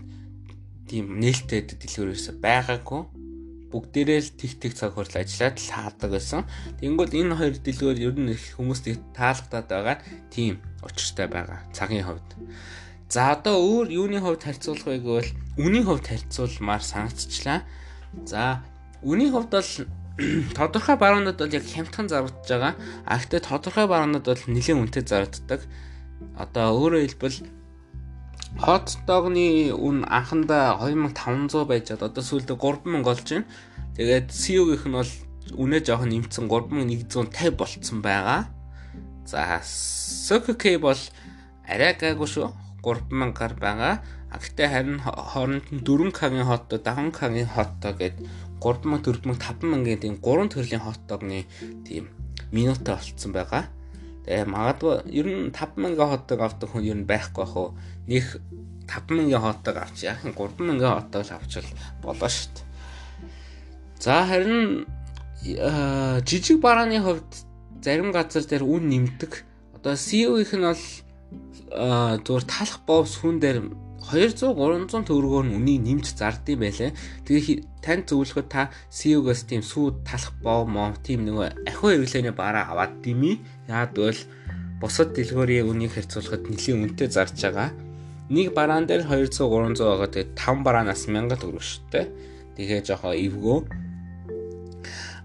тийм 0.88 1.20
нээлттэй 1.20 1.68
дэлгүүрээс 1.76 2.40
байгаагүй 2.40 3.02
бүгдээрээ 3.76 4.20
л 4.24 4.32
тэг 4.40 4.52
тэг 4.56 4.74
цаг 4.80 4.96
хүртэл 4.96 5.20
ажиллаад 5.20 5.60
л 5.60 5.74
хаадаг 5.76 6.10
байсан. 6.16 6.48
Тэнгүүд 6.80 7.12
энэ 7.12 7.36
хоёр 7.36 7.56
дэлгүүр 7.60 7.98
ер 8.08 8.16
нь 8.16 8.32
хүмүүст 8.56 8.88
таалагдаад 9.12 9.68
байгаа 9.68 9.98
тийм 10.32 10.64
учиртай 10.80 11.28
байгаа 11.28 11.60
цагийн 11.76 12.08
хувьд. 12.08 12.30
За 13.10 13.32
одоо 13.32 13.62
өөр 13.62 13.88
юуны 13.94 14.20
хувьд 14.20 14.44
харьцуулах 14.44 14.86
вэ 14.90 14.98
гэвэл 15.00 15.32
үнийн 15.62 15.86
хувьд 15.86 16.06
харьцуулмаар 16.10 16.82
санагдчихлаа. 16.82 17.62
За 18.26 18.66
үнийн 19.06 19.32
хувьд 19.32 19.52
бол 19.54 19.72
тодорхой 20.58 20.98
баруунууд 20.98 21.38
бол 21.38 21.54
яг 21.54 21.66
хямдхан 21.68 22.10
зарагдж 22.10 22.48
байгаа. 22.50 22.74
А 23.06 23.18
гэхдээ 23.20 23.42
тодорхой 23.46 23.88
баруунууд 23.88 24.26
бол 24.26 24.44
нэлээд 24.48 24.80
үнэтэй 24.80 25.04
зарагддаг. 25.06 25.62
Одоо 26.40 26.66
өөрөөр 26.82 27.06
хэлбэл 27.14 27.40
Hot 28.56 29.04
dog-ны 29.04 29.76
үн 29.76 30.08
анхандаа 30.08 30.80
2500 30.80 31.68
байжгаад 31.68 32.08
одоо 32.08 32.24
сүүлдээ 32.24 32.56
3000 32.56 33.04
болж 33.04 33.28
байна. 33.28 33.46
Тэгээд 34.00 34.32
CU-гийнх 34.32 34.86
нь 34.88 34.96
бол 34.96 35.12
үнэ 35.60 35.84
жоохон 35.84 36.16
нэмсэн 36.16 36.48
3150 36.48 37.52
болцсон 37.60 38.00
байгаа. 38.00 38.48
За 39.28 39.60
Circle 39.60 40.56
K 40.56 40.80
бол 40.80 40.96
арай 41.68 42.00
гайгүй 42.00 42.28
шүү. 42.32 42.65
3000-аар 42.86 43.54
байгаа. 43.58 43.96
А 44.30 44.38
гэтээ 44.38 44.70
харин 44.70 45.00
хооронд 45.02 45.66
нь 45.74 45.82
4K-гийн 45.82 46.46
hot 46.46 46.70
dog, 46.70 46.86
5K-гийн 46.86 47.50
hot 47.50 47.74
dog 47.82 47.98
гэдэг 47.98 48.22
3000, 48.62 49.02
4000, 49.02 49.42
5000-ийн 49.42 50.00
тийм 50.00 50.16
3 50.22 50.54
төрлийн 50.54 50.84
dog-ны 51.10 51.40
тийм 51.82 52.06
минутаа 52.54 53.02
болцсон 53.02 53.32
байгаа. 53.34 53.66
Тэгээ 54.26 54.46
магадгүй 54.46 54.94
ер 55.10 55.28
нь 55.30 55.50
5000 55.50 55.98
hot 55.98 56.24
dog 56.30 56.40
авдаг 56.46 56.70
хүн 56.70 56.86
ер 56.86 56.98
нь 56.98 57.10
байхгүй 57.10 57.46
бах 57.46 57.58
уу 57.58 57.74
нэг 58.06 58.26
5000 58.88 59.34
хотог 59.42 59.76
авч 59.82 60.06
яахан 60.06 60.34
3000 60.34 60.78
хотог 60.82 61.22
л 61.26 61.36
авчвал 61.36 61.70
болоо 62.02 62.30
шүү 62.30 62.50
дээ. 62.54 62.66
За 64.00 64.26
харин 64.26 64.86
жижиг 66.26 66.62
барааны 66.62 67.02
хувьд 67.02 67.32
зарим 67.82 68.12
газар 68.12 68.44
дээр 68.46 68.64
үн 68.64 68.90
нэмдэг. 68.90 69.46
Одоо 69.78 69.94
CEO-ийнх 69.94 70.54
нь 70.54 70.66
бол 70.66 70.84
зүгээр 71.72 72.46
талах 72.46 72.80
бовс 72.86 73.18
хүн 73.22 73.40
дээр 73.42 73.58
200 74.06 74.54
300 74.54 75.10
төгрөгөөр 75.10 75.46
нь 75.50 75.58
үнийг 75.58 75.82
нэмж 75.82 76.06
зардсан 76.14 76.62
байлаа. 76.62 76.92
Тэгээ 77.26 77.82
тань 77.82 78.06
зөвлөхөд 78.06 78.48
та 78.54 78.70
CEO-гоос 78.94 79.50
тийм 79.50 79.66
сүү 79.66 80.06
талах 80.06 80.34
бов 80.46 80.70
моо 80.70 80.94
тийм 81.02 81.26
нэг 81.26 81.58
ахиу 81.66 81.90
хэрэглээний 81.90 82.36
бараа 82.38 82.70
аваад 82.70 83.02
дими. 83.02 83.42
Яад 83.66 83.98
бол 83.98 84.20
бусад 84.78 85.18
дэлгүүрийн 85.18 85.66
үнийг 85.66 85.98
харьцуулахад 85.98 86.46
нэлийн 86.46 86.86
үнэтэй 86.86 87.10
зарж 87.10 87.34
байгаа 87.42 87.74
нэг 88.30 88.54
бараан 88.54 88.88
дээр 88.90 89.06
200 89.06 89.46
300 89.46 89.86
байгаа. 89.86 90.10
Тэгээд 90.10 90.32
5 90.34 90.66
бараанаас 90.66 91.06
1000 91.06 91.38
төгрөг 91.38 91.62
шттэ. 91.62 92.10
Тэгээ 92.58 92.82
жоохон 92.82 93.14
эвгөө. 93.14 93.60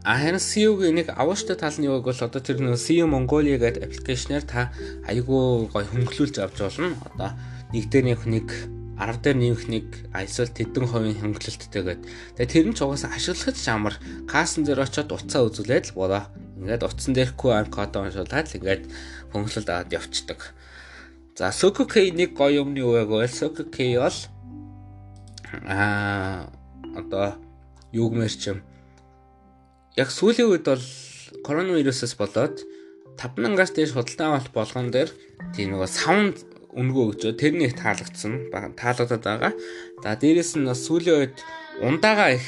А 0.02 0.16
харин 0.16 0.40
CU-гийн 0.40 0.96
нэг 0.96 1.08
авууштай 1.12 1.60
тал 1.60 1.76
нь 1.76 1.84
юу 1.84 2.00
гэвэл 2.00 2.24
одоо 2.24 2.40
тэр 2.40 2.64
нэг 2.64 2.80
CU 2.80 3.04
Mongolia 3.04 3.60
гэдэг 3.60 3.84
аппликейшнээр 3.84 4.44
та 4.48 4.72
айгүй 5.04 5.68
гой 5.68 5.84
хөнгөлүүлж 5.84 6.40
авч 6.40 6.56
болно. 6.56 6.96
Одоо 7.04 7.36
нэг 7.76 7.84
дээр 7.92 8.16
нэг 8.16 8.20
нэг 8.24 8.48
10 8.96 9.20
дээр 9.20 9.36
нэмэх 9.36 9.64
нэг 9.68 9.86
эсвэл 10.16 10.56
тэдэн 10.56 10.88
хувийн 10.88 11.20
хөнгөлөлттэйгээд. 11.20 12.00
Тэгээ 12.40 12.48
тэр 12.48 12.66
нь 12.72 12.76
ч 12.76 12.80
угаасаа 12.80 13.12
ашиглахад 13.12 13.60
амар 13.68 13.94
каасан 14.24 14.64
дээр 14.64 14.88
очиод 14.88 15.12
утсаа 15.12 15.44
үзүүлээд 15.44 15.92
л 15.92 15.96
болоо. 16.00 16.24
Ингээд 16.56 16.84
утсан 16.84 17.12
дээр 17.12 17.36
QR 17.36 17.68
код 17.68 17.92
уншуулаад 17.92 18.48
л 18.48 18.56
ингээд 18.56 18.84
хөнгөлөлт 19.36 19.68
аваад 19.68 19.92
явцдаг. 19.92 20.40
За 21.36 21.52
Soku 21.52 21.84
K 21.84 22.08
нэг 22.08 22.36
гоё 22.36 22.64
юмны 22.64 22.80
үг 22.80 23.04
байвал 23.04 23.28
Soku 23.28 23.68
K 23.68 24.00
бол 24.00 24.16
аа 25.68 26.48
одоо 26.96 27.36
юу 27.92 28.08
гэмээр 28.12 28.36
чим 28.36 28.64
яг 29.96 30.08
сүүлийн 30.10 30.50
үед 30.50 30.66
бол 30.68 30.84
коронавирусээс 31.46 32.14
болоод 32.20 32.62
5000-аас 33.18 33.72
дээш 33.74 33.92
худалдан 33.94 34.28
авалт 34.30 34.52
болгон 34.54 34.88
дээр 34.94 35.10
тийм 35.54 35.74
нэг 35.74 35.88
саунд 35.90 36.44
өнгөө 36.70 37.04
өгчөө 37.10 37.32
тэр 37.34 37.52
нэг 37.58 37.74
таалагдсан 37.74 38.50
таалагдаад 38.78 39.24
байгаа. 39.26 39.52
За 40.02 40.14
дээрэс 40.14 40.54
нь 40.56 40.68
бас 40.70 40.86
сүүлийн 40.86 41.18
үед 41.18 41.36
ундаага 41.82 42.38
их 42.38 42.46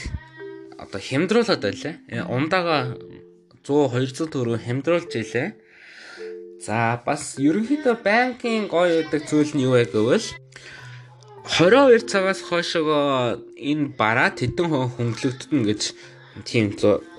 одоо 0.78 1.00
хямдруулаад 1.02 1.62
байлаа. 1.62 1.94
Ундаага 2.31 2.76
100 3.66 3.90
200 3.90 4.31
төгрөг 4.31 4.62
хямдруулж 4.62 5.11
илээ. 5.11 5.48
За 6.62 7.02
бас 7.02 7.35
ерөнхийдөө 7.42 7.94
банкын 8.07 8.70
гоё 8.70 9.02
байдаг 9.02 9.22
зүйл 9.26 9.52
нь 9.59 9.66
юу 9.66 9.74
вэ 9.74 9.90
гэвэл 9.90 10.28
22 11.42 12.07
цагаас 12.07 12.40
хойшоо 12.46 13.42
энэ 13.59 13.98
бараа 13.98 14.31
тэдэн 14.31 14.70
хөнгөлөгдөн 14.70 15.62
гэж 15.66 15.83
тийм 16.46 16.70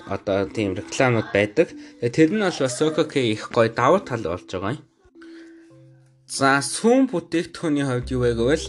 одоо 0.08 0.46
тийм 0.50 0.76
рекламууд 0.76 1.32
байдаг. 1.34 1.72
Тэр 2.02 2.30
нь 2.32 2.44
бол 2.44 2.60
бас 2.60 2.80
Sokok 2.80 3.16
их 3.18 3.52
гоё 3.52 3.70
давуу 3.70 4.00
тал 4.00 4.24
болж 4.24 4.48
байгаа 4.50 4.76
юм. 4.76 4.84
За 6.28 6.60
сүүн 6.60 7.08
бүтээгдэхүүний 7.12 7.86
хувьд 7.88 8.12
юу 8.12 8.22
вэ 8.24 8.32
гэвэл 8.36 8.66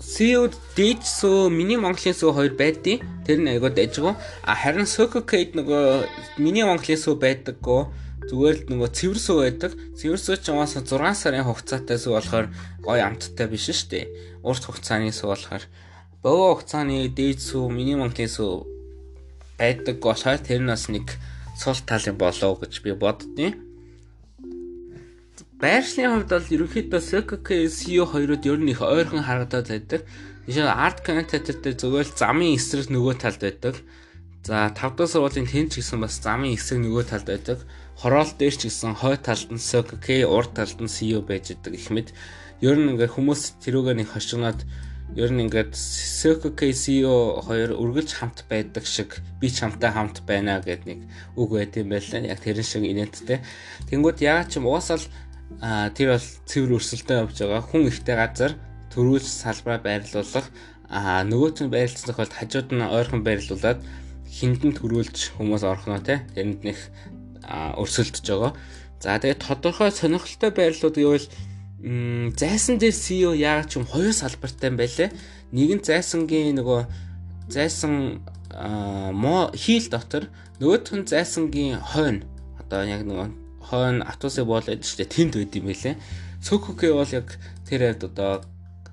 CEO 0.00 0.48
дэж 0.76 1.04
сүү 1.04 1.52
миний 1.52 1.76
Монголын 1.76 2.16
сүү 2.16 2.32
хоёр 2.32 2.54
байдیں۔ 2.56 3.04
Тэр 3.26 3.38
нь 3.44 3.52
айгууд 3.52 3.76
ажиг. 3.76 4.16
А 4.44 4.54
харин 4.56 4.88
Sokok 4.88 5.28
нөгөө 5.28 6.40
миний 6.40 6.64
Монголын 6.64 6.96
сүү 6.96 7.20
байдаггүй 7.20 7.82
зүгээр 8.30 8.56
л 8.56 8.68
нөгөө 8.72 8.88
цэвэр 8.96 9.18
сүү 9.20 9.36
байдаг. 9.44 9.72
Цэвэр 9.98 10.20
сүү 10.20 10.36
чинь 10.40 10.56
угаасаа 10.56 10.84
6 10.88 11.20
сарын 11.20 11.44
хугацаатай 11.44 11.98
сүү 12.00 12.12
болохоор 12.16 12.46
гоё 12.80 13.02
амттай 13.04 13.46
биш 13.48 13.68
шүү 13.68 13.88
дээ. 13.92 14.04
Урт 14.40 14.64
хугацааны 14.64 15.12
сүү 15.12 15.28
болохоор 15.28 15.64
богино 16.22 16.52
хугацааны 16.54 17.08
дээд 17.12 17.40
сүү, 17.40 17.68
миний 17.68 17.96
Монголын 17.96 18.28
сүү 18.28 18.79
байдаг 19.60 20.00
болохоор 20.00 20.40
тэр 20.40 20.64
нь 20.64 20.72
бас 20.72 20.88
нэг 20.88 21.06
сул 21.60 21.76
тал 21.84 22.00
юм 22.08 22.16
болоо 22.16 22.56
гэж 22.56 22.72
би 22.80 22.96
боддیں۔ 22.96 23.52
Байршлын 25.60 26.24
хувьд 26.24 26.32
бол 26.32 26.52
ерөнхийдөө 26.56 27.00
SKK 27.04 27.68
SEO 27.68 28.08
хоёрод 28.08 28.48
ер 28.48 28.56
нь 28.56 28.72
их 28.72 28.80
ойрхон 28.80 29.20
харагдаад 29.20 29.68
байдаг. 29.68 30.08
Жишээ 30.48 30.72
арт 30.72 31.04
контент 31.04 31.60
дээр 31.60 31.76
зүгээр 31.76 32.08
л 32.08 32.16
замын 32.16 32.56
эсрэг 32.56 32.88
нөгөө 32.88 33.14
талд 33.20 33.44
байдаг. 33.44 33.76
За 34.40 34.72
5 34.72 34.96
дахь 34.96 35.12
сургуулийн 35.12 35.44
тэнч 35.44 35.76
гэсэн 35.76 36.00
бас 36.00 36.16
замын 36.24 36.56
эсрэг 36.56 36.80
нөгөө 36.80 37.04
талд 37.12 37.28
байдаг 37.28 37.60
хороол 38.00 38.32
дээр 38.32 38.56
ч 38.56 38.72
гэсэн 38.72 38.96
хой 38.96 39.20
талд 39.20 39.52
нь 39.52 39.60
SOK, 39.60 40.24
урд 40.24 40.56
талд 40.56 40.80
нь 40.80 40.88
CEO 40.88 41.20
байж 41.20 41.52
идэг 41.52 41.76
их 41.76 41.92
мэд. 41.92 42.08
Ер 42.64 42.80
нь 42.80 42.96
ингээ 42.96 43.12
хүмүүс 43.12 43.60
тэрүүгээ 43.60 43.96
нэг 44.00 44.08
хошигноод 44.16 44.64
ер 45.16 45.30
нь 45.34 45.42
ингээд 45.42 45.74
SOK 45.74 46.70
CEO 46.70 47.42
хоёр 47.42 47.74
үргэлж 47.74 48.10
хамт 48.14 48.46
байдаг 48.46 48.86
шиг 48.86 49.18
би 49.42 49.50
ч 49.50 49.66
хамтаа 49.66 49.90
хамт 49.90 50.22
байна 50.22 50.62
гэд 50.62 50.86
нэг 50.86 51.00
үг 51.34 51.50
байт 51.50 51.74
юм 51.74 51.90
байлаа. 51.90 52.22
Яг 52.22 52.38
тэрэн 52.38 52.66
шиг 52.66 52.86
инээдтэй. 52.86 53.42
Тэнгүүд 53.90 54.18
яа 54.22 54.46
ч 54.46 54.62
юм 54.62 54.70
уусаал 54.70 55.02
тэр 55.58 56.14
бол 56.14 56.26
цэвэр 56.46 56.76
өрсөлдөөн 56.78 57.22
явж 57.26 57.36
байгаа. 57.42 57.62
Хүн 57.66 57.90
ихтэй 57.90 58.14
газар 58.14 58.52
төрүүлж 58.94 59.26
салбараа 59.26 59.82
байрлуулах 59.82 60.46
а 60.90 61.22
нөгөөт 61.26 61.66
нь 61.66 61.74
байрлалцсан 61.74 62.10
тохиолдолд 62.10 62.38
хажууд 62.38 62.68
нь 62.74 62.82
ойрхон 62.82 63.22
байрлуулад 63.26 63.78
хиндэн 64.30 64.74
төрүүлж 64.78 65.38
хүмүүс 65.38 65.62
орхоно 65.66 66.02
те 66.02 66.22
тэрэнд 66.34 66.62
нэг 66.66 66.78
өрсөлдөж 67.50 68.26
байгаа. 68.26 68.52
За 69.02 69.18
тэгээд 69.18 69.42
тодорхой 69.42 69.90
сонирхолтой 69.90 70.50
байрлууд 70.50 70.96
гэвэл 70.98 71.26
зайсан 71.80 72.76
дээр 72.76 72.92
CEO 72.92 73.32
яг 73.32 73.68
ч 73.72 73.80
юм 73.80 73.88
хоёр 73.88 74.12
салбартай 74.12 74.70
байлээ. 74.70 75.08
Нэг 75.52 75.70
нь 75.80 75.84
зайсангийн 75.84 76.60
нөгөө 76.60 76.80
зайсан 77.48 78.20
мо 79.16 79.48
хийл 79.56 79.88
дотор 79.88 80.28
нөгөөх 80.60 80.92
нь 80.92 81.08
зайсангийн 81.08 81.80
хойно 81.80 82.28
одоо 82.60 82.84
яг 82.84 83.08
нөгөө 83.08 83.28
хойно 83.64 84.04
автобусын 84.04 84.44
боолоод 84.44 84.84
штэ 84.84 85.08
тэнд 85.08 85.40
байд 85.40 85.56
юм 85.56 85.72
байлээ. 85.72 85.96
Цөкөкэ 86.44 86.92
бол 86.92 87.12
яг 87.16 87.28
тэр 87.64 87.96
яг 87.96 88.04
одоо 88.04 88.44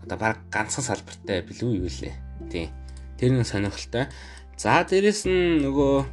одоо 0.04 0.17
баг 0.17 0.38
ганцхан 0.47 0.84
салбартай 0.88 1.43
билүү 1.43 1.84
юу 1.84 1.91
вэ? 1.91 2.15
Тийм. 2.47 2.71
Тэр 3.19 3.36
нь 3.36 3.43
сонирхолтой. 3.43 4.08
За 4.56 4.80
дээрэс 4.88 5.28
нь 5.28 5.60
нөгөө 5.60 6.08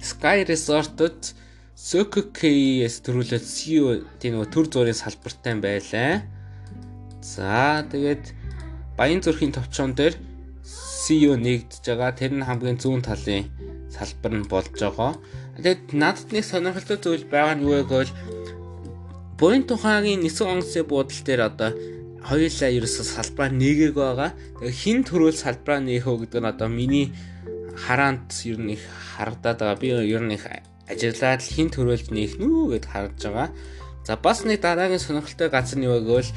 Sky 0.00 0.48
Resort-д 0.48 1.34
SOKKS 1.78 2.96
төрүүлээд 3.06 3.44
CEO 3.46 3.90
тийм 4.18 4.34
нөгөө 4.34 4.50
төр 4.50 4.66
зургийн 4.66 4.98
салбартай 4.98 5.54
байлаа. 5.62 6.26
За 7.22 7.86
тэгээд 7.86 8.34
Баян 8.98 9.22
зүрхийн 9.22 9.54
товчон 9.54 9.94
дээр 9.94 10.18
CEO 10.66 11.38
нэгдэж 11.38 11.86
байгаа. 11.86 12.18
Тэр 12.18 12.34
нь 12.34 12.42
хамгийн 12.42 12.82
зүүн 12.82 13.06
талын 13.06 13.46
салбар 13.94 14.32
нь 14.34 14.50
болж 14.50 14.74
байгаа. 14.74 15.22
Тэгээд 15.54 15.94
надад 15.94 16.28
нэг 16.34 16.42
сонирхолтой 16.50 16.98
зүйл 16.98 17.30
байгаа 17.30 17.54
нь 17.54 17.62
юу 17.62 17.78
вэ 17.78 17.86
гэвэл 17.86 18.12
буян 19.38 19.62
тухайгийн 19.62 20.26
нисэх 20.26 20.50
онгоцны 20.50 20.82
буудал 20.82 21.22
дээр 21.22 21.46
одоо 21.46 21.70
хоёулаа 22.26 22.74
ерөөсө 22.74 23.06
салбараа 23.06 23.54
нэгээг 23.54 23.94
байгаа. 23.94 24.34
Тэгээ 24.58 24.80
хин 24.82 24.98
төрөл 25.06 25.30
салбараа 25.30 25.78
нэхөө 25.86 26.26
гэдэг 26.26 26.42
нь 26.42 26.50
одоо 26.50 26.66
миний 26.66 27.14
хараанд 27.78 28.34
ер 28.50 28.58
нь 28.58 28.74
их 28.74 28.82
харагдаад 29.14 29.62
байгаа. 29.62 29.78
Би 29.78 29.94
ер 29.94 30.26
нь 30.26 30.34
их 30.34 30.42
ажиглаад 30.88 31.44
л 31.44 31.52
хин 31.52 31.68
төрөлд 31.68 32.08
нээх 32.08 32.40
нүү 32.40 32.80
гэд 32.80 32.86
харж 32.88 33.20
байгаа. 33.28 33.48
За 34.08 34.16
бас 34.16 34.44
нэг 34.48 34.64
дараагийн 34.64 34.98
сонирхолтой 34.98 35.48
газар 35.52 35.78
нь 35.78 35.84
юу 35.84 36.00
гэвэл 36.00 36.32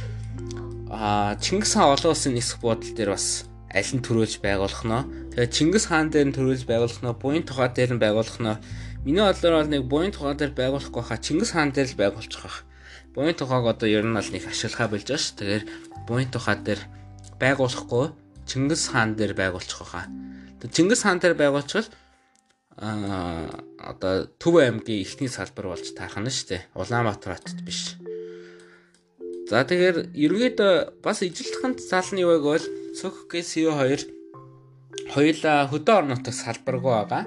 аа 0.91 1.39
Чингис 1.39 1.79
хаан 1.79 1.95
олон 1.95 2.11
улсын 2.11 2.35
нисэх 2.35 2.59
бодол 2.59 2.91
дээр 2.91 3.15
бас 3.15 3.47
аль 3.71 3.91
нь 3.95 4.03
төрүүлж 4.03 4.43
байгуулахнаа. 4.43 5.07
Тэгээ 5.31 5.55
Чингис 5.55 5.87
хаан 5.87 6.11
дээр 6.11 6.27
нь 6.27 6.35
төрүүлж 6.35 6.67
байгуулахнаа, 6.67 7.15
буян 7.15 7.47
тухай 7.47 7.71
дээр 7.71 7.95
нь 7.95 8.03
байгуулахнаа. 8.03 8.59
Миний 9.07 9.23
бодлоор 9.23 9.55
бол 9.63 9.71
нэг 9.71 9.83
буян 9.87 10.11
тухай 10.11 10.35
дээр 10.35 10.51
байгуулахгүй 10.51 11.03
хаа 11.07 11.23
Чингис 11.23 11.55
хаан 11.55 11.71
дээр 11.71 11.95
л 11.95 11.99
байгуулчих 12.03 12.43
واخ. 12.43 12.67
Буян 13.15 13.39
тухайг 13.39 13.63
одоо 13.63 13.87
ер 13.87 14.03
нь 14.03 14.11
бол 14.11 14.29
нэг 14.35 14.43
ашиглахаа 14.51 14.91
болж 14.91 15.07
байгаа 15.07 15.23
ш. 15.23 15.31
Тэгэхээр 15.39 15.63
буян 16.03 16.27
тухай 16.27 16.55
дээр 16.59 16.81
байгуулахгүй 17.39 18.05
Чингис 18.43 18.83
хаан 18.91 19.15
дээр 19.15 19.31
байгуулчих 19.31 19.79
واخа. 19.79 20.11
Чингис 20.59 21.07
хаан 21.07 21.23
дээр 21.23 21.39
байгуулчихвал 21.39 21.87
а 22.77 23.49
одоо 23.77 24.27
Төв 24.39 24.55
аймгийн 24.61 25.03
эхний 25.03 25.27
салбар 25.27 25.71
болж 25.71 25.91
таарх 25.91 26.17
нь 26.19 26.31
шүү 26.31 26.47
дээ. 26.55 26.61
Улаанбаатар 26.75 27.35
хотод 27.35 27.59
биш. 27.67 27.97
За 29.51 29.67
тэгэхээр 29.67 30.15
ерөөдөө 30.15 31.03
бас 31.03 31.19
ижилтгэн 31.27 31.75
залны 31.75 32.23
юу 32.23 32.39
гэвэл 32.39 32.95
Цөкгээс 32.95 33.59
CO2 33.59 34.07
хоёулаа 35.11 35.67
хөдөө 35.67 35.95
орнотог 35.99 36.35
салбаргүй 36.35 36.91
байгаа. 36.91 37.23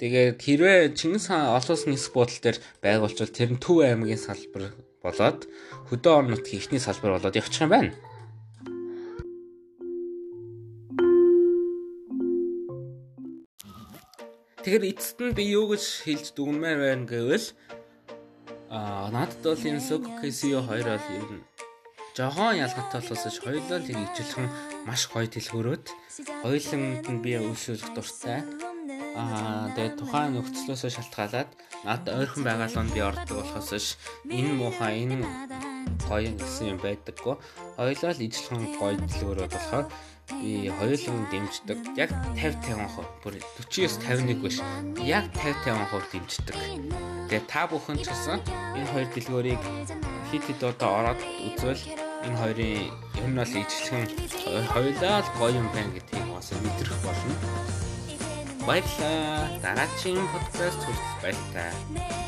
Тэгээд 0.00 0.38
хэрвээ 0.44 0.92
Чингис 0.92 1.32
хаан 1.32 1.56
олон 1.56 1.72
улсын 1.72 1.92
нисэх 1.96 2.12
буудал 2.12 2.40
дээр 2.44 2.58
байгуулчвал 2.84 3.32
тэр 3.32 3.50
нь 3.56 3.62
Төв 3.64 3.80
аймгийн 3.80 4.20
салбар 4.20 4.76
болоод 5.00 5.48
хөдөө 5.88 6.12
орнотгийн 6.20 6.60
эхний 6.60 6.82
салбар 6.84 7.16
болоод 7.16 7.36
явчих 7.40 7.64
юм 7.64 7.72
байна. 7.72 7.92
Тэгэхээр 14.64 14.96
эцэст 14.96 15.20
нь 15.20 15.36
би 15.36 15.44
юу 15.52 15.68
гэж 15.68 16.08
хэлж 16.08 16.26
дүгнмээр 16.40 16.78
байна 16.80 17.04
гэвэл 17.04 17.52
аа 18.72 19.12
надад 19.12 19.44
бол 19.44 19.60
энэ 19.60 19.76
Soku 19.84 20.08
Casio 20.16 20.64
2 20.64 20.88
бол 20.88 21.04
ер 21.20 21.30
нь 21.36 21.44
жохон 22.16 22.56
ялгаатай 22.64 23.04
болохоос 23.04 23.44
хоёулаа 23.44 23.76
л 23.84 23.92
ижлэхэн 23.92 24.48
маш 24.88 25.04
гоё 25.12 25.28
дэлгүүрөөд 25.28 25.86
хоёуланд 26.40 27.04
нь 27.12 27.20
би 27.20 27.36
үйлшүүлэх 27.44 27.92
дуртай. 27.92 28.40
Аа 29.20 29.68
тэгээ 29.76 30.00
тухайн 30.00 30.32
нөхцлөөсөө 30.32 30.90
шалтгаалаад 30.96 31.50
надад 31.84 32.16
ойрхон 32.24 32.48
байгаал 32.48 32.88
нь 32.88 32.94
би 32.96 33.00
ордог 33.04 33.44
болохоос 33.44 34.00
энэ 34.32 34.56
муухай 34.56 35.04
энэ 35.04 35.28
гоё 36.08 36.32
гэсэн 36.40 36.72
юм 36.72 36.78
байдаггүй. 36.80 37.36
Хоёулаа 37.76 38.12
л 38.16 38.24
ижлэхэн 38.32 38.80
гоё 38.80 38.96
дэлгүүрөөд 38.96 39.52
болохоор 39.52 39.86
би 40.30 40.70
хоёулын 40.78 41.26
дэмждэг. 41.30 41.78
Яг 41.96 42.10
50 42.36 42.88
50%. 42.88 43.04
Бүр 43.22 43.34
49 43.60 44.00
51 44.00 44.40
биш. 44.42 44.60
Яг 45.04 45.28
50 45.36 45.88
50% 45.90 46.12
дэмждэг. 46.12 46.56
Тэгээ 47.28 47.44
та 47.48 47.66
бүхэн 47.68 47.98
ч 48.00 48.08
гэсэн 48.08 48.40
энэ 48.78 48.90
хоёр 48.92 49.08
дэлгүүрийг 49.12 49.62
хит 50.30 50.44
хит 50.48 50.60
одоо 50.64 50.90
ороод 51.04 51.20
үзвэл 51.20 51.82
энэ 52.24 52.38
хоёрын 52.40 52.88
ер 53.20 53.28
нь 53.28 53.36
бол 53.36 53.52
ижлэхэн 53.52 54.04
хоёулаа 54.72 55.20
л 55.20 55.30
гоё 55.36 55.52
юм 55.60 55.68
байна 55.76 55.92
гэдгийг 55.92 56.26
бас 56.32 56.48
мэдрэх 56.56 56.98
болно. 57.04 57.34
Баярлалаа. 58.64 59.60
Дараагийн 59.60 60.24
подкаст 60.32 60.80
хүртэл 60.80 61.20
баярлалаа. 61.20 62.23